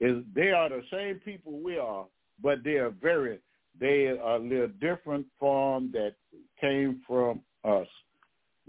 [0.01, 2.05] Is they are the same people we are,
[2.41, 3.39] but they are very
[3.79, 6.15] they are a little different form that
[6.59, 7.87] came from us.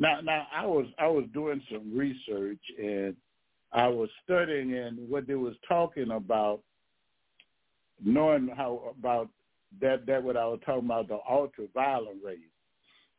[0.00, 3.14] Now, now I was I was doing some research and
[3.70, 6.60] I was studying and what they was talking about,
[8.02, 9.28] knowing how about
[9.80, 12.38] that that what I was talking about the ultraviolet rays,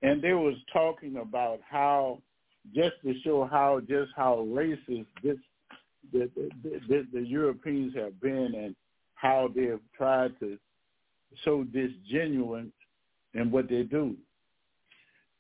[0.02, 2.20] and they was talking about how
[2.76, 5.38] just to show how just how racist this
[6.12, 6.32] the
[6.64, 8.76] the, the, the Europeans have been and
[9.14, 10.58] how they have tried to
[11.46, 12.72] so disgenuine
[13.36, 14.16] in what they do.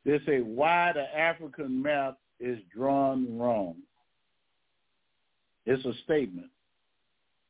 [0.05, 3.75] They say why the African map is drawn wrong.
[5.65, 6.49] It's a statement.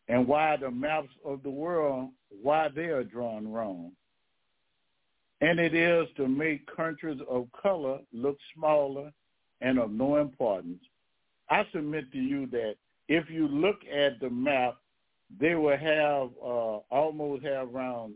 [0.07, 2.09] And why the maps of the world,
[2.41, 3.91] why they are drawn wrong.
[5.39, 9.11] And it is to make countries of color look smaller
[9.61, 10.83] and of no importance.
[11.49, 12.75] I submit to you that
[13.07, 14.75] if you look at the map,
[15.39, 18.15] they will have uh, almost have around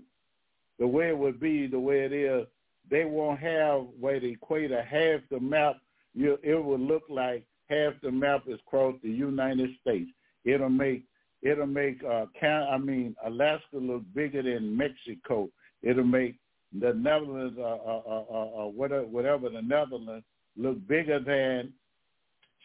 [0.80, 2.46] the way it would be, the way it is,
[2.90, 5.78] they won't have where the equator half the map.
[6.14, 10.10] You, it will look like half the map is across the United States.
[10.46, 11.04] It'll make
[11.42, 15.50] it'll make uh, I mean Alaska look bigger than Mexico.
[15.84, 16.36] It'll make
[16.80, 20.26] the Netherlands, uh, uh, uh, uh, uh whatever, whatever the Netherlands,
[20.58, 21.74] look bigger than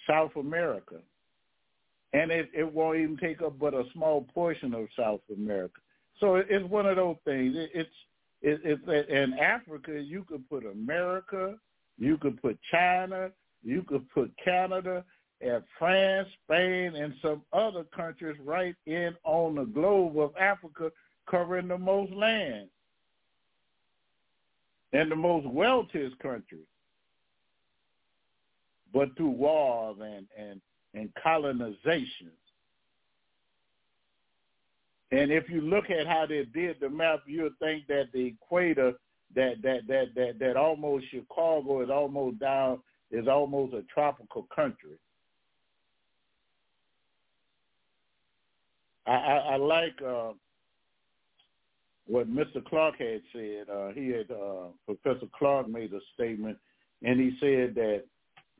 [0.09, 0.97] South America.
[2.13, 5.81] and it, it won't even take up but a small portion of South America.
[6.19, 7.55] So it's one of those things.
[7.57, 7.91] It, it's
[8.43, 11.57] it, it's in Africa you could put America,
[11.99, 13.31] you could put China,
[13.63, 15.05] you could put Canada,
[15.41, 20.91] and France, Spain, and some other countries right in on the globe of Africa,
[21.31, 22.69] covering the most land
[24.93, 26.67] and the most wealthiest countries.
[28.93, 30.61] But through wars and, and,
[30.95, 32.33] and colonization.
[35.13, 38.93] And if you look at how they did the map, you'll think that the equator,
[39.35, 42.81] that that that that that almost Chicago is almost down,
[43.11, 44.99] is almost a tropical country.
[49.07, 50.33] I, I, I like uh,
[52.07, 52.65] what Mr.
[52.65, 53.69] Clark had said.
[53.73, 56.57] Uh, he had uh, Professor Clark made a statement,
[57.03, 58.05] and he said that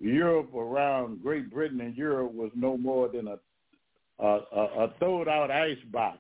[0.01, 3.39] Europe around Great Britain and Europe was no more than a
[4.19, 6.19] a, a, a throwed out ice box.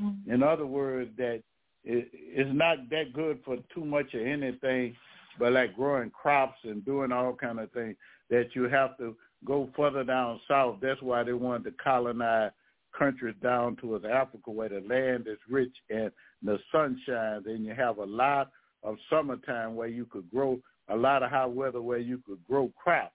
[0.00, 0.32] Mm-hmm.
[0.32, 1.42] In other words, that
[1.84, 4.94] it, it's not that good for too much of anything,
[5.38, 7.96] but like growing crops and doing all kind of things
[8.28, 10.76] that you have to go further down south.
[10.82, 12.52] That's why they wanted to colonize
[12.96, 16.10] countries down towards Africa where the land is rich and
[16.42, 18.50] the sun shines and you have a lot
[18.82, 22.70] of summertime where you could grow a lot of hot weather where you could grow
[22.82, 23.12] crops.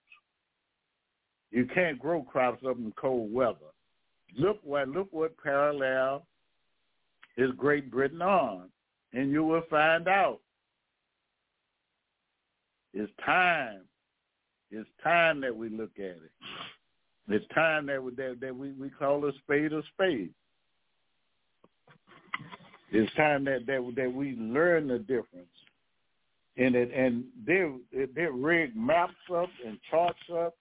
[1.51, 3.71] You can't grow crops up in cold weather.
[4.37, 6.25] Look what look what parallel
[7.37, 8.69] is Great Britain on,
[9.13, 10.39] and you will find out.
[12.93, 13.81] It's time.
[14.71, 16.31] It's time that we look at it.
[17.27, 20.31] It's time that we, that, that we, we call a spade a spade.
[22.91, 25.47] It's time that, that that we learn the difference.
[26.57, 27.69] And it and they
[28.15, 30.55] they rig maps up and charts up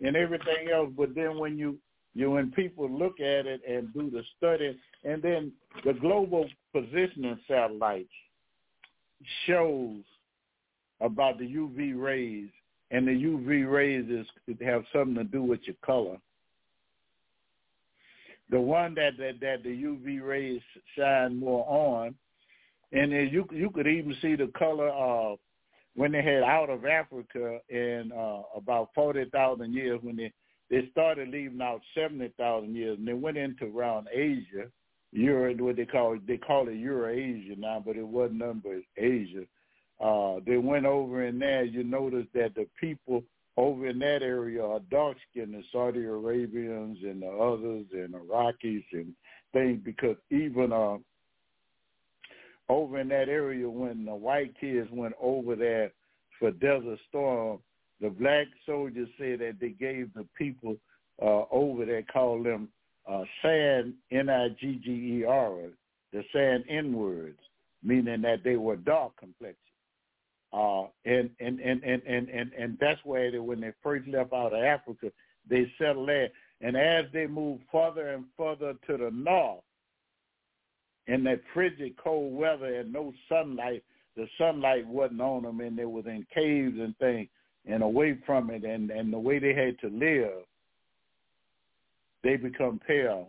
[0.00, 0.90] and everything else.
[0.96, 1.78] But then when you
[2.16, 5.52] you when people look at it and do the study, and then
[5.84, 8.08] the global positioning satellite
[9.46, 9.98] shows
[11.02, 12.48] about the UV rays,
[12.90, 14.26] and the UV rays is
[14.64, 16.16] have something to do with your color.
[18.50, 20.62] The one that that, that the UV rays
[20.96, 22.14] shine more on,
[22.92, 25.38] and then you you could even see the color of
[25.94, 30.32] when they had out of Africa in uh, about forty thousand years when they
[30.70, 34.68] they started leaving out 70,000 years, and they went into around Asia,
[35.12, 39.44] Europe, what they call they call it Eurasia now, but it wasn't nothing Asia.
[40.00, 41.64] Uh, they went over in there.
[41.64, 43.22] You notice that the people
[43.56, 48.84] over in that area are dark skinned, the Saudi Arabians and the others and Iraqis
[48.92, 49.14] and
[49.52, 50.98] things, because even uh,
[52.68, 55.92] over in that area when the white kids went over there
[56.38, 57.60] for Desert Storm,
[58.00, 60.76] the black soldiers said that they gave the people
[61.22, 62.68] uh, over there, called them
[63.10, 65.56] uh, sand, N-I-G-G-E-R,
[66.12, 67.38] the sand N-words,
[67.82, 69.56] meaning that they were dark complexion.
[70.52, 74.32] Uh, and, and, and, and, and, and, and that's why they, when they first left
[74.32, 75.10] out of Africa,
[75.48, 76.28] they settled there.
[76.60, 79.62] And as they moved further and further to the north,
[81.06, 83.84] in that frigid cold weather and no sunlight,
[84.16, 87.28] the sunlight wasn't on them and they was in caves and things
[87.66, 90.44] and away from it and, and the way they had to live,
[92.22, 93.28] they become pale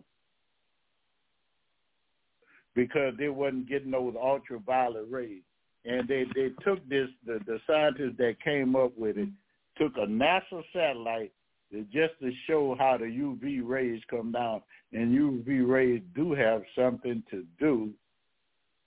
[2.76, 5.42] because they wasn't getting those ultraviolet rays.
[5.86, 9.30] And they, they took this, the, the scientists that came up with it,
[9.78, 11.32] took a NASA satellite
[11.72, 14.62] to, just to show how the UV rays come down.
[14.94, 17.92] And UV rays do have something to do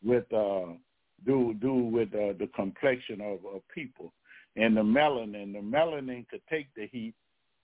[0.03, 0.73] with uh,
[1.27, 4.13] do do with uh, the complexion of, of people
[4.57, 5.53] and the melanin.
[5.53, 7.15] The melanin could take the heat.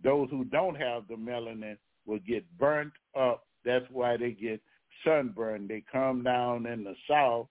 [0.02, 1.76] Those who don't have the melanin
[2.06, 3.46] will get burnt up.
[3.64, 4.60] That's why they get
[5.04, 5.68] sunburned.
[5.68, 7.48] They come down in the south,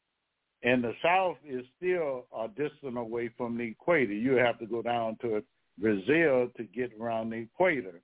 [0.63, 4.13] and the south is still a distance away from the equator.
[4.13, 5.43] You have to go down to
[5.77, 8.01] Brazil to get around the equator.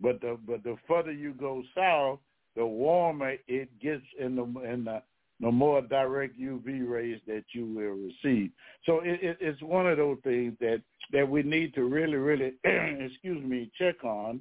[0.00, 2.18] But the but the further you go south,
[2.54, 5.02] the warmer it gets in the in the
[5.38, 8.50] no more direct UV rays that you will receive.
[8.84, 10.82] So it, it, it's one of those things that
[11.12, 14.40] that we need to really, really, excuse me, check on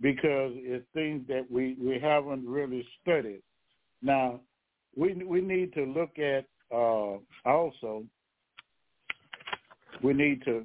[0.00, 3.42] because it's things that we we haven't really studied.
[4.00, 4.40] Now,
[4.96, 8.04] we we need to look at uh, also.
[10.02, 10.64] We need to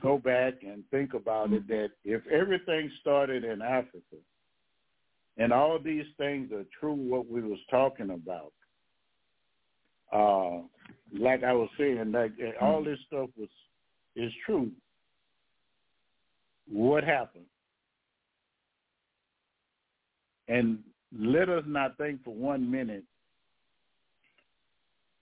[0.00, 4.16] go back and think about it that if everything started in Africa
[5.38, 8.52] and all these things are true what we was talking about.
[10.12, 10.62] Uh,
[11.18, 13.48] like I was saying, like eh, all this stuff was
[14.16, 14.70] is true.
[16.70, 17.44] What happened?
[20.48, 20.78] And
[21.16, 23.04] let us not think for one minute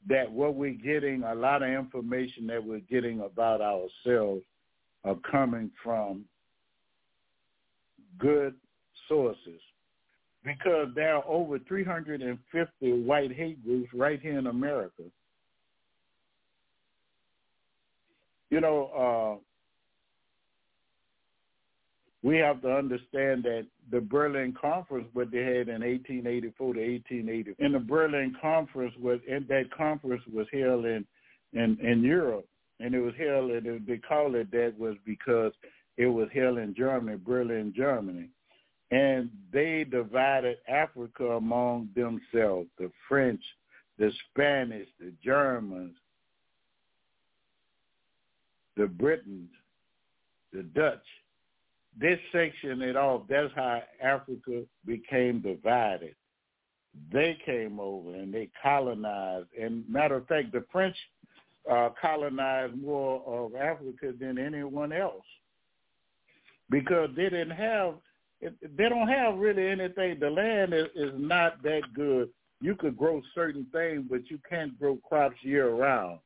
[0.09, 4.43] that what we're getting, a lot of information that we're getting about ourselves
[5.05, 6.25] are coming from
[8.19, 8.55] good
[9.09, 9.61] sources.
[10.47, 15.03] Because there are over 350 white hate groups right here in America.
[18.51, 19.43] You know, uh,
[22.23, 27.57] we have to understand that the Berlin Conference, what they had in 1884 to 1880,
[27.59, 31.05] in the Berlin Conference, was and that conference was held in,
[31.55, 32.47] in in Europe,
[32.79, 35.53] and it was held, and they call it that was because
[35.97, 38.29] it was held in Germany, Berlin, Germany,
[38.91, 43.43] and they divided Africa among themselves: the French,
[43.99, 45.97] the Spanish, the Germans,
[48.77, 49.51] the Britons,
[50.53, 51.05] the Dutch
[51.99, 53.23] this section it off.
[53.29, 56.15] That's how Africa became divided.
[57.13, 59.49] They came over and they colonized.
[59.61, 60.97] And matter of fact, the French
[61.71, 65.25] uh, colonized more of Africa than anyone else
[66.71, 67.95] because they didn't have.
[68.41, 70.19] They don't have really anything.
[70.21, 72.29] The land is, is not that good.
[72.61, 76.21] You could grow certain things, but you can't grow crops year round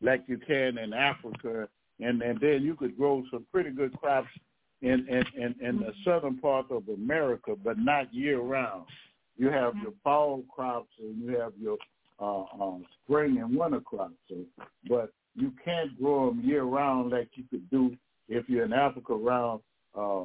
[0.00, 1.68] like you can in Africa.
[2.00, 4.28] And and then you could grow some pretty good crops
[4.82, 8.84] in, in, in, in the southern part of America, but not year round.
[9.36, 11.78] You have your fall crops and you have your
[12.20, 14.14] uh, um, spring and winter crops.
[14.28, 14.36] So,
[14.88, 17.96] but you can't grow them year round like you could do
[18.28, 19.60] if you're in Africa around
[19.94, 20.24] uh,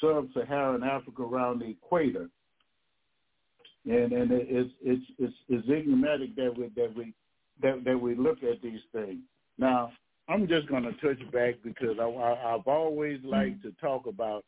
[0.00, 2.28] sub-Saharan Africa around the equator.
[3.86, 7.12] And and it's it's it's, it's enigmatic that we that we
[7.62, 9.20] that that we look at these things.
[9.58, 9.92] Now
[10.28, 14.44] I'm just going to touch back because I, I, I've always liked to talk about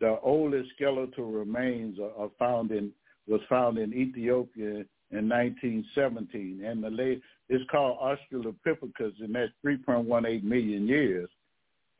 [0.00, 2.90] the oldest skeletal remains are, are found in
[3.28, 10.42] was found in Ethiopia in 1917, and the late it's called Australopithecus, and that's 3.18
[10.42, 11.28] million years.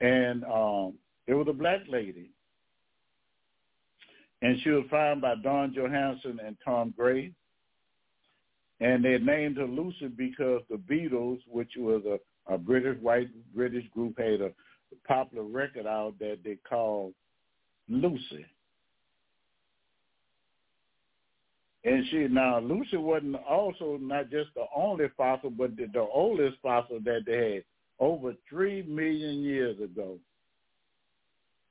[0.00, 0.94] And um,
[1.26, 2.30] it was a black lady,
[4.44, 7.32] and she was found by Don Johanson and Tom Gray.
[8.80, 13.88] And they named her Lucy because the Beatles, which was a a British white British
[13.90, 14.50] group had a
[15.06, 17.14] popular record out that they called
[17.88, 18.44] Lucy.
[21.84, 26.56] And she now Lucy wasn't also not just the only fossil, but the, the oldest
[26.62, 27.64] fossil that they had
[27.98, 30.18] over three million years ago.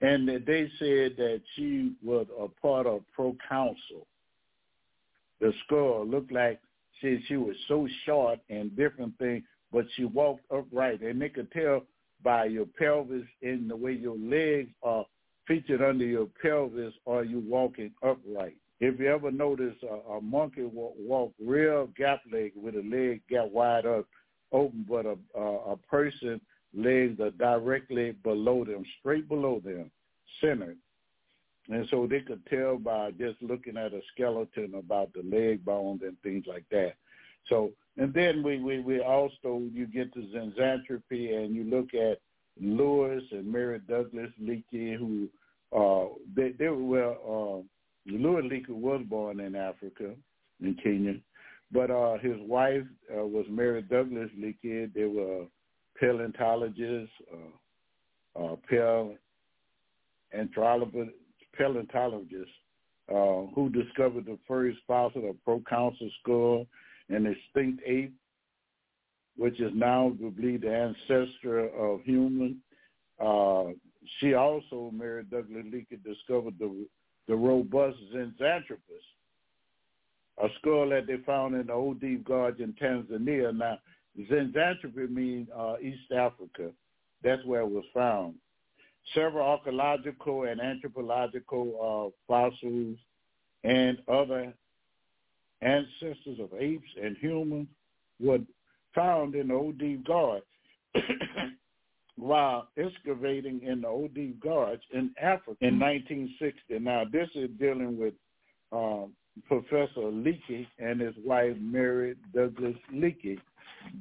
[0.03, 4.05] And they said that she was a part of proconsul.
[5.39, 6.59] The skull looked like
[6.99, 9.43] she she was so short and different things
[9.73, 11.01] but she walked upright.
[11.01, 11.83] And they could tell
[12.23, 15.05] by your pelvis and the way your legs are
[15.47, 18.55] featured under your pelvis are you walking upright.
[18.79, 23.21] If you ever notice a, a monkey walk, walk real gap leg with a leg
[23.29, 24.05] gap wide up,
[24.51, 26.39] open, but a, a, a person
[26.75, 29.91] legs are directly below them, straight below them,
[30.41, 30.77] centered.
[31.69, 36.01] And so they could tell by just looking at a skeleton about the leg bones
[36.03, 36.93] and things like that.
[37.47, 42.19] So and then we, we, we also, you get to Zinjanthropy and you look at
[42.59, 45.29] Louis and Mary Douglas Leakey, who,
[45.75, 47.65] uh, they, they were, well,
[48.07, 50.13] uh, Louis Leakey was born in Africa,
[50.61, 51.15] in Kenya,
[51.71, 54.91] but uh, his wife uh, was Mary Douglas Leakey.
[54.93, 55.45] They were
[56.03, 57.15] paleontologists,
[58.37, 58.55] uh, uh,
[61.57, 62.53] paleontologists,
[63.09, 66.67] uh, who discovered the first fossil of proconsul skull
[67.09, 68.13] an extinct ape,
[69.37, 72.57] which is now believed the ancestor of human.
[73.19, 73.65] Uh,
[74.19, 76.87] she also, Mary Douglas Leakey, discovered the
[77.29, 79.05] the robust Zinjanthropus,
[80.43, 83.55] a skull that they found in the Olduvai Gorge in Tanzania.
[83.55, 83.77] Now,
[84.19, 86.71] Zinjanthropy means uh, East Africa.
[87.23, 88.35] That's where it was found.
[89.13, 92.97] Several archaeological and anthropological uh, fossils
[93.63, 94.53] and other
[95.61, 97.67] ancestors of apes and humans
[98.19, 98.39] were
[98.93, 100.43] found in the Olduvai Gorge
[102.15, 106.79] while excavating in the Olduvai Gorge in Africa in 1960.
[106.79, 108.13] Now, this is dealing with
[108.71, 109.13] um,
[109.47, 113.39] Professor Leakey and his wife, Mary Douglas Leakey.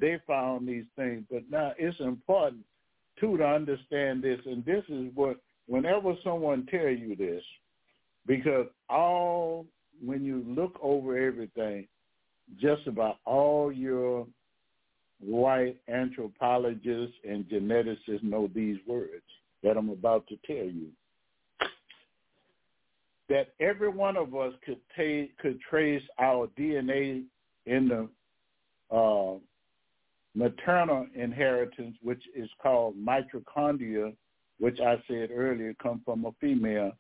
[0.00, 1.24] They found these things.
[1.30, 2.64] But now it's important,
[3.18, 4.40] too, to understand this.
[4.46, 7.42] And this is what, whenever someone tell you this,
[8.26, 9.66] because all
[10.04, 11.86] when you look over everything,
[12.60, 14.26] just about all your
[15.20, 19.22] white anthropologists and geneticists know these words
[19.62, 20.88] that I'm about to tell you.
[23.28, 27.24] that every one of us could take could trace our DNA
[27.64, 28.08] in the
[28.94, 29.38] uh,
[30.34, 34.14] maternal inheritance, which is called mitochondria,
[34.58, 36.92] which I said earlier come from a female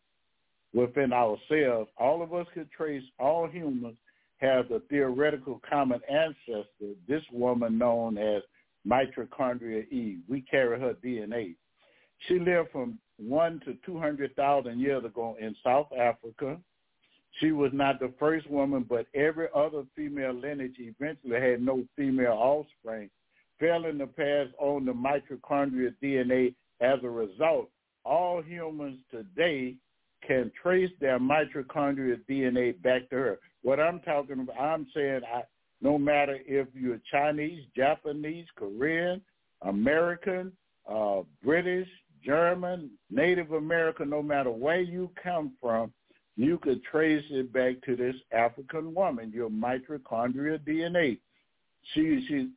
[0.74, 1.90] within ourselves.
[1.96, 3.96] All of us could trace all humans
[4.38, 8.42] have the theoretical common ancestor, this woman known as
[8.86, 10.18] mitochondria Eve.
[10.28, 11.54] We carry her DNA.
[12.26, 16.58] She lived from one to 200,000 years ago in South Africa.
[17.38, 22.32] She was not the first woman, but every other female lineage eventually had no female
[22.32, 23.10] offspring,
[23.62, 26.54] failing to pass on the mitochondria DNA.
[26.80, 27.70] As a result,
[28.04, 29.76] all humans today
[30.26, 33.38] can trace their mitochondria DNA back to her.
[33.62, 35.42] What I'm talking about, I'm saying I,
[35.80, 39.22] no matter if you're Chinese, Japanese, Korean,
[39.62, 40.50] American,
[40.92, 41.88] uh, British,
[42.24, 45.92] German, Native American, no matter where you come from,
[46.36, 51.18] you could trace it back to this African woman, your mitochondria DNA.
[51.94, 52.48] She, she,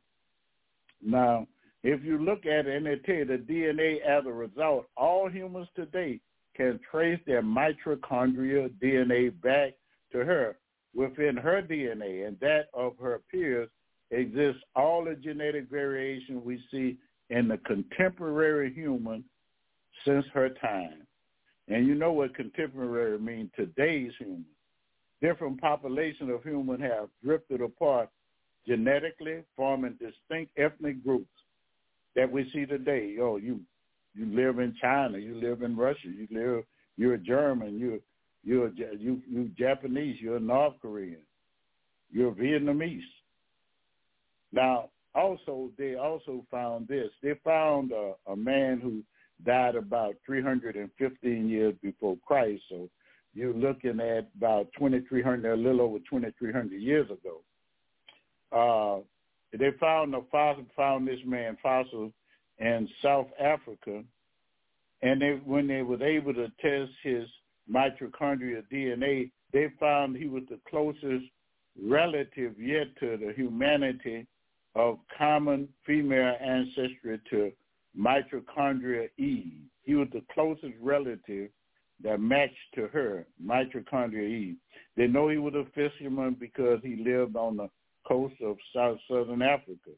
[1.02, 1.46] now,
[1.82, 5.28] if you look at it and they tell you the DNA as a result, all
[5.28, 6.20] humans today
[6.56, 9.74] can trace their mitochondria DNA back
[10.12, 10.56] to her.
[10.94, 13.68] Within her DNA and that of her peers
[14.10, 16.96] exists all the genetic variation we see
[17.28, 19.22] in the contemporary human
[20.04, 21.06] since her time.
[21.68, 24.46] And you know what contemporary means, today's human.
[25.20, 28.08] Different populations of humans have drifted apart
[28.66, 31.28] genetically, forming distinct ethnic groups
[32.14, 33.16] that we see today.
[33.20, 33.60] Oh, you
[34.14, 36.64] you live in China, you live in Russia, you live
[36.96, 37.98] you're a German, you're
[38.42, 41.20] you're you you Japanese, you're North Korean,
[42.10, 43.00] you're Vietnamese.
[44.52, 47.10] Now, also they also found this.
[47.22, 49.02] They found a, a man who
[49.44, 52.62] died about 315 years before Christ.
[52.70, 52.88] So
[53.34, 57.42] you're looking at about 2,300, a little over 2,300 years ago.
[58.52, 58.98] Uh,
[59.52, 62.12] they found a fossil, found this man fossil
[62.58, 64.02] in South Africa,
[65.02, 67.24] and they, when they was able to test his
[67.72, 71.24] mitochondrial DNA, they found he was the closest
[71.82, 74.26] relative yet to the humanity
[74.74, 77.52] of common female ancestry to
[77.98, 79.62] mitochondria Eve.
[79.82, 81.50] He was the closest relative
[82.02, 84.56] that matched to her, mitochondria Eve.
[84.96, 87.68] They know he was a fisherman because he lived on the
[88.06, 89.90] coast of South Southern Africa.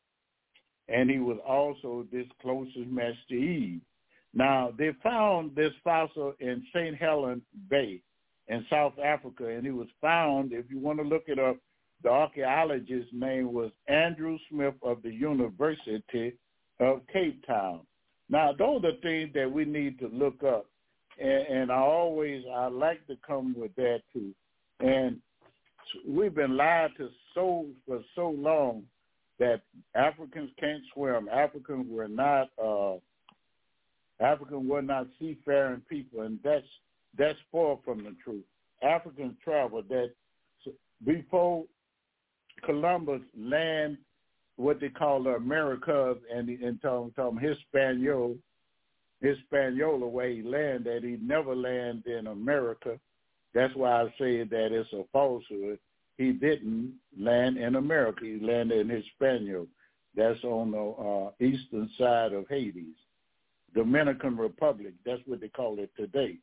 [0.88, 3.80] And he was also this closest match to Eve.
[4.34, 6.96] Now, they found this fossil in St.
[6.96, 8.00] Helena Bay
[8.48, 11.56] in South Africa, and he was found, if you want to look it up,
[12.02, 16.34] the archaeologist's name was Andrew Smith of the University
[16.80, 17.80] of Cape Town.
[18.30, 20.66] Now, those are things that we need to look up,
[21.18, 24.34] and, and I always I like to come with that too.
[24.80, 25.18] And
[26.06, 27.08] we've been lied to
[27.38, 28.82] so for so long
[29.38, 29.62] that
[29.94, 31.28] Africans can't swim.
[31.28, 32.96] Africans were not uh,
[34.20, 36.66] Africans were not seafaring people, and that's
[37.16, 38.44] that's far from the truth.
[38.82, 40.10] Africans traveled that
[41.04, 41.64] before
[42.64, 43.98] Columbus land
[44.56, 48.34] what they call the Americas and and talking talking Hispaniola,
[49.22, 51.04] Hispaniola where he landed.
[51.04, 52.98] He never landed in America.
[53.54, 55.78] That's why I say that it's a falsehood.
[56.18, 58.24] He didn't land in America.
[58.24, 59.66] He landed in Hispaniola.
[60.16, 62.86] That's on the uh, eastern side of Haiti.
[63.74, 64.94] Dominican Republic.
[65.06, 66.36] That's what they call it today.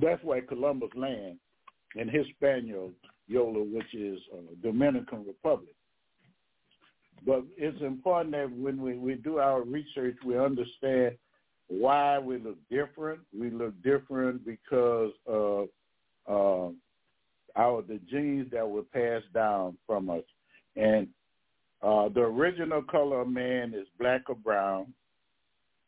[0.00, 1.36] That's where Columbus landed
[1.96, 2.90] in Hispaniola,
[3.28, 5.74] which is uh, Dominican Republic.
[7.26, 11.16] But it's important that when we, we do our research, we understand
[11.70, 13.20] why we look different.
[13.38, 15.68] We look different because of
[16.28, 16.68] uh,
[17.56, 20.24] our the genes that were passed down from us.
[20.76, 21.06] And
[21.82, 24.92] uh, the original color of man is black or brown.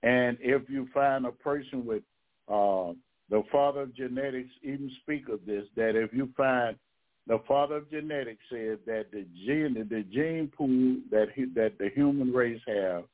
[0.05, 2.03] And if you find a person with
[2.49, 2.93] uh,
[3.29, 6.77] the father of genetics, even speak of this, that if you find
[7.27, 11.91] the father of genetics says that the gene, the gene pool that he, that the
[11.95, 13.05] human race have,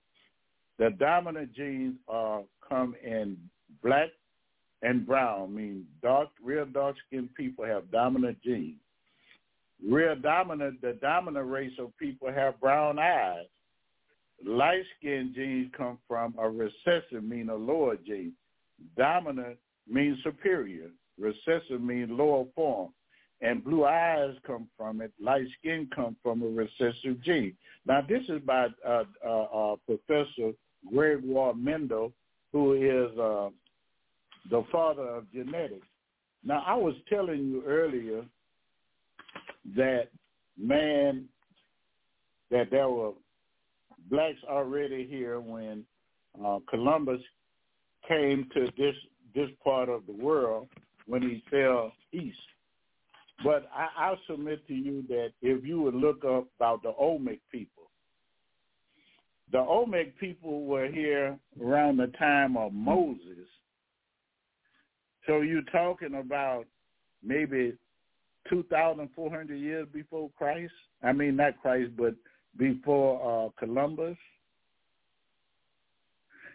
[0.79, 3.37] the dominant genes are come in
[3.83, 4.11] black
[4.83, 8.79] and brown, meaning dark, real dark skinned people have dominant genes
[9.87, 13.47] real dominant, the dominant race of people have brown eyes.
[14.45, 18.33] Light skinned genes come from a recessive, mean a lower gene.
[18.97, 19.57] Dominant
[19.89, 20.91] means superior.
[21.19, 22.91] Recessive means lower form.
[23.41, 25.13] And blue eyes come from it.
[25.21, 27.57] Light skin come from a recessive gene.
[27.87, 30.53] Now, this is by uh, uh, uh, Professor
[30.93, 32.13] Gregoire Mendel,
[32.53, 33.51] who is uh,
[34.51, 35.87] the father of genetics.
[36.45, 38.25] Now, I was telling you earlier
[39.77, 40.09] that
[40.57, 41.27] man,
[42.51, 43.13] that there were
[44.11, 45.85] blacks already here when
[46.45, 47.21] uh, Columbus
[48.07, 48.95] came to this
[49.35, 50.69] this part of the world
[51.07, 52.39] when he fell east.
[53.45, 57.39] But I, I'll submit to you that if you would look up about the Olmec
[57.53, 57.78] people,
[59.53, 63.47] the Olmec people were here around the time of Moses.
[65.27, 66.65] So you're talking about
[67.23, 67.75] maybe
[68.49, 70.73] 2,400 years before Christ.
[71.03, 72.15] I mean, not Christ, but
[72.57, 74.17] before uh, Columbus.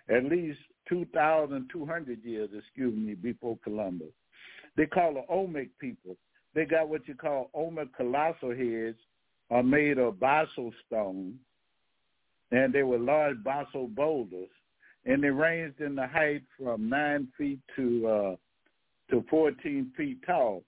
[0.09, 4.11] At least 2,200 years, excuse me, before Columbus.
[4.75, 6.17] They call the Olmec people.
[6.55, 8.97] They got what you call Olmec colossal heads
[9.49, 11.35] are made of basalt stone,
[12.53, 14.49] and they were large basalt boulders,
[15.05, 18.35] and they ranged in the height from nine feet to uh,
[19.09, 20.63] to 14 feet tall.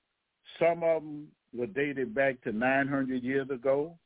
[0.59, 3.97] Some of them were dated back to 900 years ago.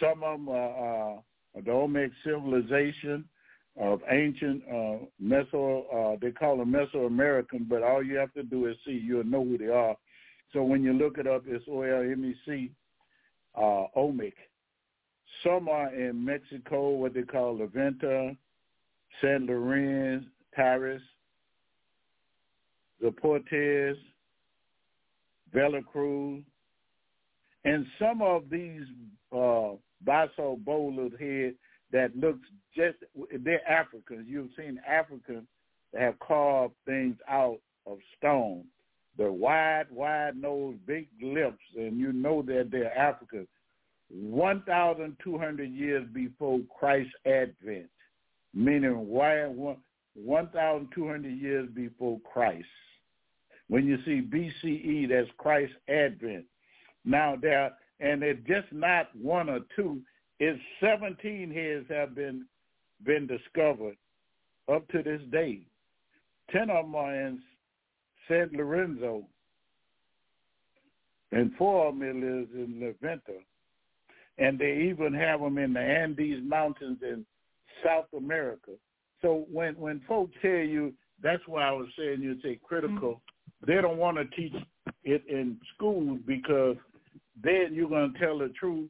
[0.00, 1.20] Some of them are uh,
[1.64, 3.24] the Olmec civilization
[3.80, 8.66] of ancient uh, Meso, uh, they call them Mesoamerican, but all you have to do
[8.66, 9.96] is see, you'll know who they are.
[10.52, 12.70] So when you look it up, it's O-L-M-E-C,
[13.56, 14.34] uh, Olmec.
[15.44, 18.36] Some are in Mexico, what they call La Venta,
[19.20, 21.00] San Lorenzo, Tres,
[23.02, 23.96] Zapotes,
[25.52, 26.42] Veracruz,
[27.64, 28.82] and some of these
[29.36, 29.70] uh,
[30.04, 31.52] basalt boulders here
[31.92, 32.96] that looks just
[33.44, 34.26] they're Africans.
[34.28, 35.46] You've seen Africans
[35.92, 38.64] that have carved things out of stone.
[39.16, 43.48] They're wide, wide nose, big lips, and you know that they're Africans.
[44.10, 47.88] 1,200 years before Christ's advent,
[48.54, 49.44] meaning why
[50.14, 52.66] 1,200 years before Christ.
[53.68, 56.46] When you see BCE, that's Christ's advent.
[57.04, 60.00] Now there, and it's just not one or two
[60.40, 62.46] is 17 heads have been
[63.04, 63.96] been discovered
[64.72, 65.60] up to this day.
[66.50, 67.40] Ten of them are in
[68.26, 69.24] San Lorenzo,
[71.32, 73.38] and four of them is in La Venta.
[74.38, 77.26] And they even have them in the Andes Mountains in
[77.84, 78.72] South America.
[79.22, 83.14] So when when folks tell you, that's why I was saying you say critical.
[83.14, 83.70] Mm-hmm.
[83.72, 84.54] They don't want to teach
[85.04, 86.76] it in schools because
[87.42, 88.88] then you're going to tell the truth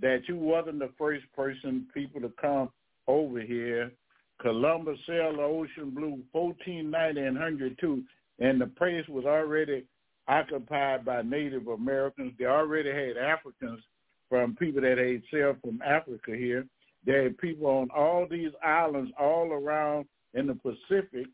[0.00, 2.70] that you wasn't the first person people to come
[3.06, 3.92] over here.
[4.40, 8.02] Columbus sailed the ocean blue 1490 and 102,
[8.38, 9.84] and the place was already
[10.28, 12.32] occupied by Native Americans.
[12.38, 13.80] They already had Africans
[14.28, 16.66] from people that had sailed from Africa here.
[17.06, 21.26] There are people on all these islands all around in the Pacific.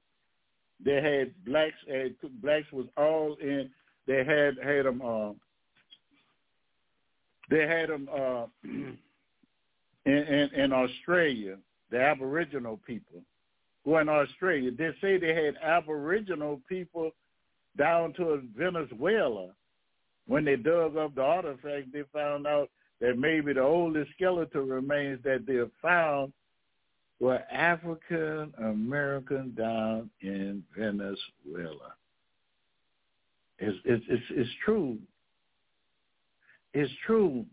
[0.84, 1.74] They had blacks.
[1.88, 3.70] Had, blacks was all in.
[4.06, 5.32] They had had them uh,
[7.50, 8.96] they had them uh, in,
[10.04, 11.56] in, in Australia,
[11.90, 13.22] the Aboriginal people
[13.84, 14.70] who in Australia.
[14.70, 17.10] They say they had Aboriginal people
[17.76, 19.50] down to Venezuela.
[20.26, 22.70] When they dug up the artifacts, they found out
[23.00, 26.32] that maybe the oldest skeletal remains that they have found
[27.20, 31.94] were African American down in Venezuela.
[33.58, 34.98] It's, it's, it's, it's true
[36.74, 37.46] is true.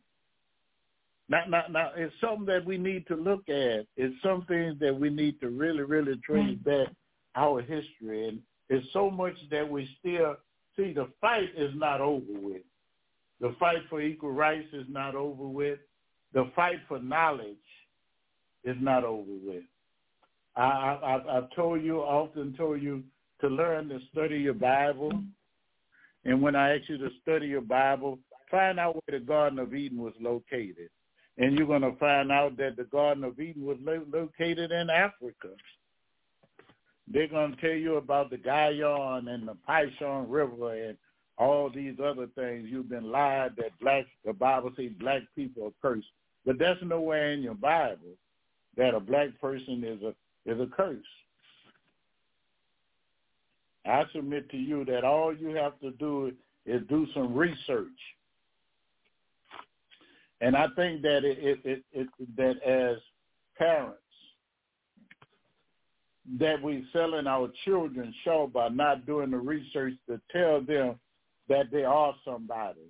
[1.29, 3.85] Now, now, now, it's something that we need to look at.
[3.95, 6.69] It's something that we need to really, really trace hmm.
[6.69, 6.87] back
[7.35, 8.27] our history.
[8.27, 8.39] And
[8.69, 10.35] it's so much that we still
[10.75, 12.63] see the fight is not over with.
[13.41, 15.79] The fight for equal rights is not over with.
[16.33, 17.57] The fight for knowledge
[18.63, 19.63] is not over with.
[20.55, 23.03] I, I, I've told you, often told you
[23.41, 25.11] to learn to study your Bible.
[26.23, 28.19] And when I ask you to study your Bible,
[28.51, 30.89] Find out where the Garden of Eden was located.
[31.37, 34.89] And you're going to find out that the Garden of Eden was lo- located in
[34.89, 35.55] Africa.
[37.07, 40.97] They're going to tell you about the Gihon and the Pishon River and
[41.37, 42.67] all these other things.
[42.69, 46.07] You've been lied that black, the Bible says black people are cursed.
[46.45, 48.15] But that's nowhere in your Bible
[48.77, 50.13] that a black person is a
[50.51, 50.97] is a curse.
[53.85, 56.31] I submit to you that all you have to do
[56.65, 57.87] is do some research
[60.41, 62.97] and I think that it, it, it, it that as
[63.57, 63.99] parents,
[66.39, 70.99] that we're selling our children short by not doing the research to tell them
[71.51, 72.87] that they are somebody.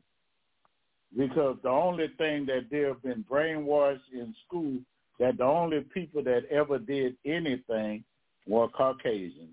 [1.17, 4.77] Because the only thing that they have been brainwashed in school,
[5.19, 8.03] that the only people that ever did anything
[8.47, 9.49] were Caucasian.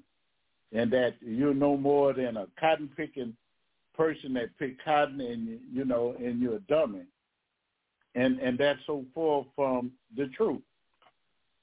[0.73, 3.35] and that you're no more than a cotton picking
[3.97, 7.03] person that pick cotton and you know and you're a dummy
[8.15, 10.63] and and that's so far from the truth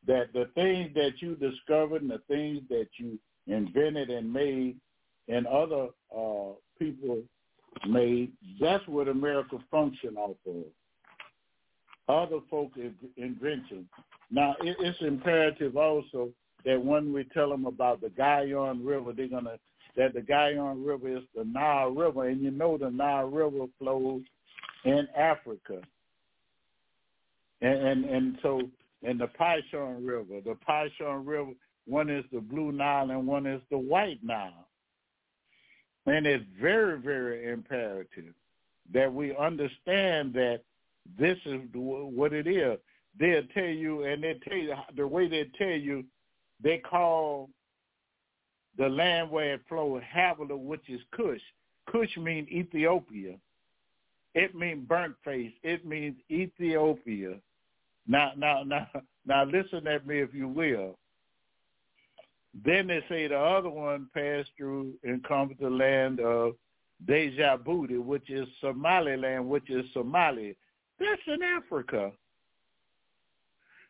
[0.08, 3.18] that the things that you discovered and the things that you
[3.48, 4.76] invented and made
[5.28, 7.22] and other uh, people
[7.88, 10.63] made, that's what America function off of.
[12.07, 12.71] Other folk
[13.17, 13.88] invention.
[14.30, 16.30] Now, it, it's imperative also
[16.65, 19.57] that when we tell them about the Gihon River, they're gonna
[19.95, 24.21] that the Gihon River is the Nile River, and you know the Nile River flows
[24.84, 25.82] in Africa,
[27.61, 28.61] and and, and so
[29.03, 31.51] and the Pishon River, the Pishon River,
[31.88, 34.64] one is the Blue Nile and one is the White Nile,
[36.06, 38.34] and it's very very imperative
[38.93, 40.62] that we understand that
[41.20, 42.78] this is what it is.
[43.20, 46.03] They'll tell you, and they tell you the way they tell you
[46.62, 47.49] they call
[48.78, 51.41] the land where it flowed Havilah, which is Cush.
[51.89, 53.36] Cush means Ethiopia.
[54.34, 55.53] It means burnt face.
[55.64, 57.36] It means Ethiopia.
[58.08, 58.88] Now, now, now,
[59.26, 60.97] now, listen at me if you will.
[62.64, 66.53] Then they say the other one passed through and come to the land of
[67.06, 70.56] Djibouti, which is Somaliland, which is Somali.
[70.99, 72.12] That's in Africa.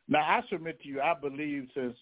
[0.07, 1.95] Now, I submit to you, I believe since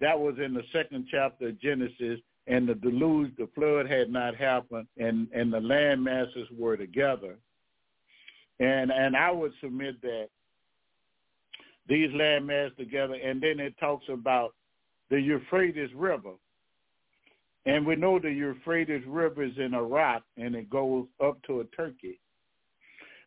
[0.00, 4.36] that was in the second chapter of Genesis, and the deluge, the flood had not
[4.36, 7.36] happened, and and the land masses were together.
[8.60, 10.28] And and I would submit that
[11.88, 14.54] these land masses together, and then it talks about
[15.10, 16.32] the Euphrates River.
[17.66, 22.20] And we know the Euphrates River is in Iraq, and it goes up to Turkey.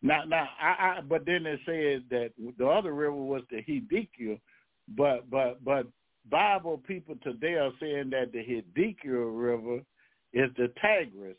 [0.01, 4.39] Now, now, I, I, but then it says that the other river was the Hiddekel,
[4.95, 5.87] but but but
[6.29, 9.81] Bible people today are saying that the Hiddekel River
[10.33, 11.37] is the Tigris.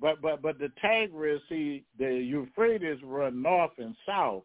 [0.00, 4.42] But but but the Tigris, see, the Euphrates run north and south.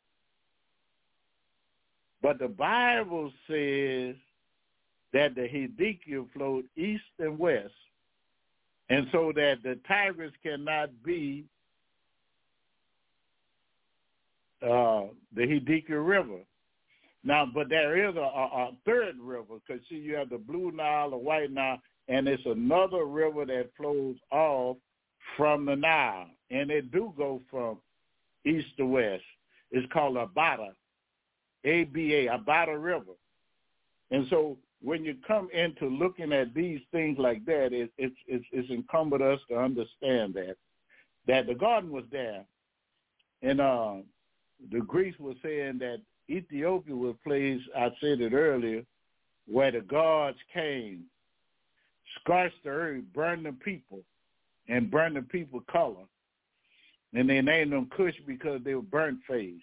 [2.22, 4.16] But the Bible says
[5.14, 7.74] that the Hiddekel flowed east and west.
[8.90, 11.46] And so that the Tigris cannot be
[14.62, 15.04] uh,
[15.36, 16.40] the Hiddekel River.
[17.24, 20.72] Now, but there is a, a, a third river because see, you have the Blue
[20.72, 24.78] Nile, the White Nile, and it's another river that flows off
[25.36, 27.80] from the Nile, and it do go from
[28.46, 29.24] east to west.
[29.72, 30.70] It's called Abata,
[31.66, 33.14] A-B-A, Abata River.
[34.12, 38.46] And so when you come into looking at these things like that, it, it's, it's,
[38.52, 40.56] it's incumbent us to understand that,
[41.28, 42.46] that the garden was there.
[43.42, 43.96] And uh,
[44.72, 48.84] the Greeks were saying that Ethiopia was a place, I said it earlier,
[49.48, 51.06] where the gods came,
[52.20, 54.02] scorched the earth, burned the people,
[54.68, 56.04] and burned the people color.
[57.14, 59.54] And they named them Cush because they were burnt face.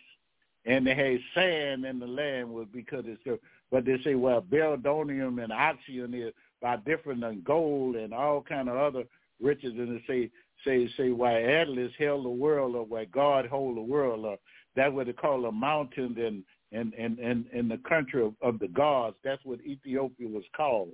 [0.66, 5.42] And they had sand in the land was because it's but they say well Beldonium
[5.42, 9.04] and Oxion is by different than gold and all kind of other
[9.40, 10.30] riches and they say
[10.64, 14.38] say say why Atlas held the world or why God hold the world or
[14.76, 18.58] that's what they call a mountain and and and and in the country of, of
[18.58, 19.16] the gods.
[19.24, 20.90] That's what Ethiopia was called,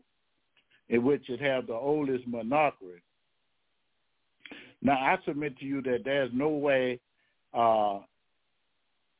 [0.88, 3.02] in which it had the oldest monarchy.
[4.82, 7.00] Now, I submit to you that there's no way
[7.52, 7.98] uh,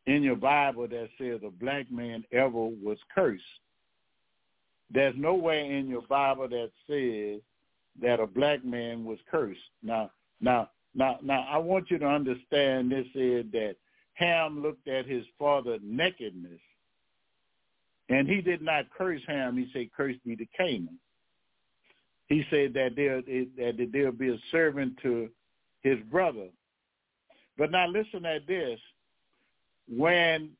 [0.06, 3.43] in your Bible that says a black man ever was cursed.
[4.93, 7.40] There's no way in your Bible that says
[8.02, 9.60] that a black man was cursed.
[9.82, 10.10] Now,
[10.40, 13.77] now, now, now, I want you to understand this is that
[14.14, 16.60] Ham looked at his father nakedness,
[18.09, 19.56] and he did not curse Ham.
[19.56, 20.98] He said, "Curse be the Canaan."
[22.28, 25.31] He said that there that there'll be a servant to
[25.82, 26.48] his brother.
[27.56, 28.81] But now listen at this:
[29.94, 30.50] when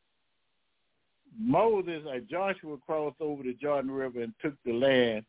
[1.39, 5.25] Moses or Joshua crossed over the Jordan River and took the land,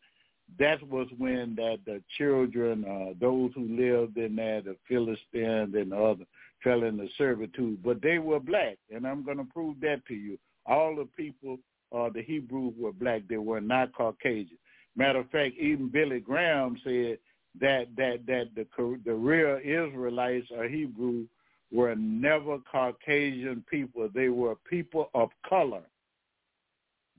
[0.59, 5.91] that was when that the children, uh, those who lived in there, the Philistines and
[5.91, 6.25] the other,
[6.63, 7.81] fell into servitude.
[7.83, 10.37] But they were black, and I'm going to prove that to you.
[10.65, 11.57] All the people,
[11.95, 13.21] uh, the Hebrews were black.
[13.29, 14.57] They were not Caucasian.
[14.95, 17.17] Matter of fact, even Billy Graham said
[17.59, 18.65] that that that the
[19.05, 21.27] the real Israelites or Hebrews
[21.71, 24.09] were never Caucasian people.
[24.13, 25.83] They were people of color.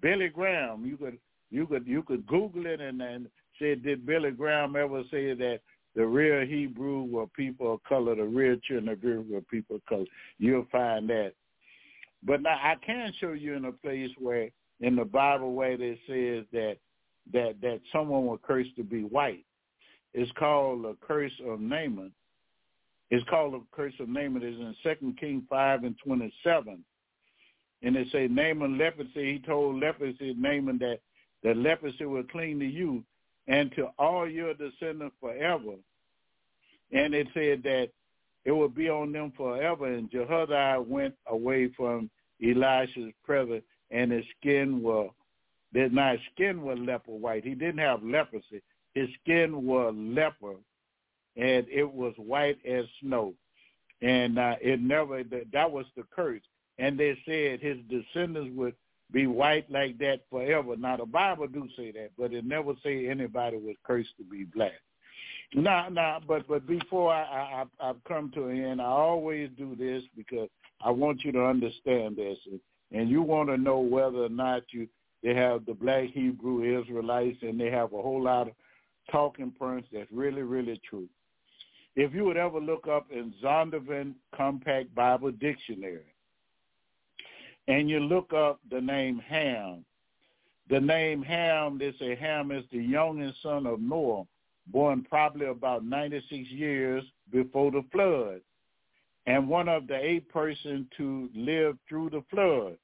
[0.00, 1.18] Billy Graham, you could
[1.50, 5.60] you could you could Google it and and say, did Billy Graham ever say that
[5.94, 9.86] the real Hebrew were people of color, the real children of Israel were people of
[9.86, 10.06] color?
[10.38, 11.32] You'll find that.
[12.24, 14.48] But now I can show you in a place where
[14.80, 16.76] in the Bible where it says that
[17.32, 19.44] that that someone was cursed to be white.
[20.14, 22.12] It's called the curse of Naaman.
[23.12, 24.42] It's called the curse of Naaman.
[24.42, 26.82] It's in Second King five and twenty seven.
[27.82, 31.00] And it say Naaman leprosy, he told leprosy Naaman that
[31.42, 33.04] the leprosy will cling to you
[33.48, 35.74] and to all your descendants forever.
[36.90, 37.88] And it said that
[38.46, 39.92] it will be on them forever.
[39.92, 42.08] And Jehoiada went away from
[42.42, 45.10] Elisha's presence, and his skin was
[45.74, 47.44] that my skin was leper white.
[47.44, 48.62] He didn't have leprosy.
[48.94, 50.54] His skin was leper,
[51.36, 53.34] and it was white as snow.
[54.00, 56.42] And uh, it never that that was the curse.
[56.78, 58.74] And they said his descendants would
[59.12, 60.74] be white like that forever.
[60.76, 64.44] Now the Bible do say that, but it never say anybody was cursed to be
[64.44, 64.72] black.
[65.54, 69.76] Now, now, but but before I, I I've come to an end, I always do
[69.76, 70.48] this because
[70.82, 72.60] I want you to understand this, and,
[72.90, 74.88] and you want to know whether or not you
[75.22, 78.54] they have the black Hebrew Israelites, and they have a whole lot of
[79.10, 81.06] talking points that's really really true.
[81.94, 86.14] If you would ever look up in Zondervan Compact Bible Dictionary,
[87.68, 89.84] and you look up the name Ham,
[90.70, 94.24] the name Ham, they say Ham is the youngest son of Noah,
[94.68, 98.40] born probably about 96 years before the flood,
[99.26, 102.76] and one of the eight persons to live through the flood.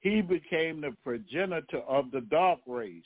[0.00, 3.02] He became the progenitor of the dark race,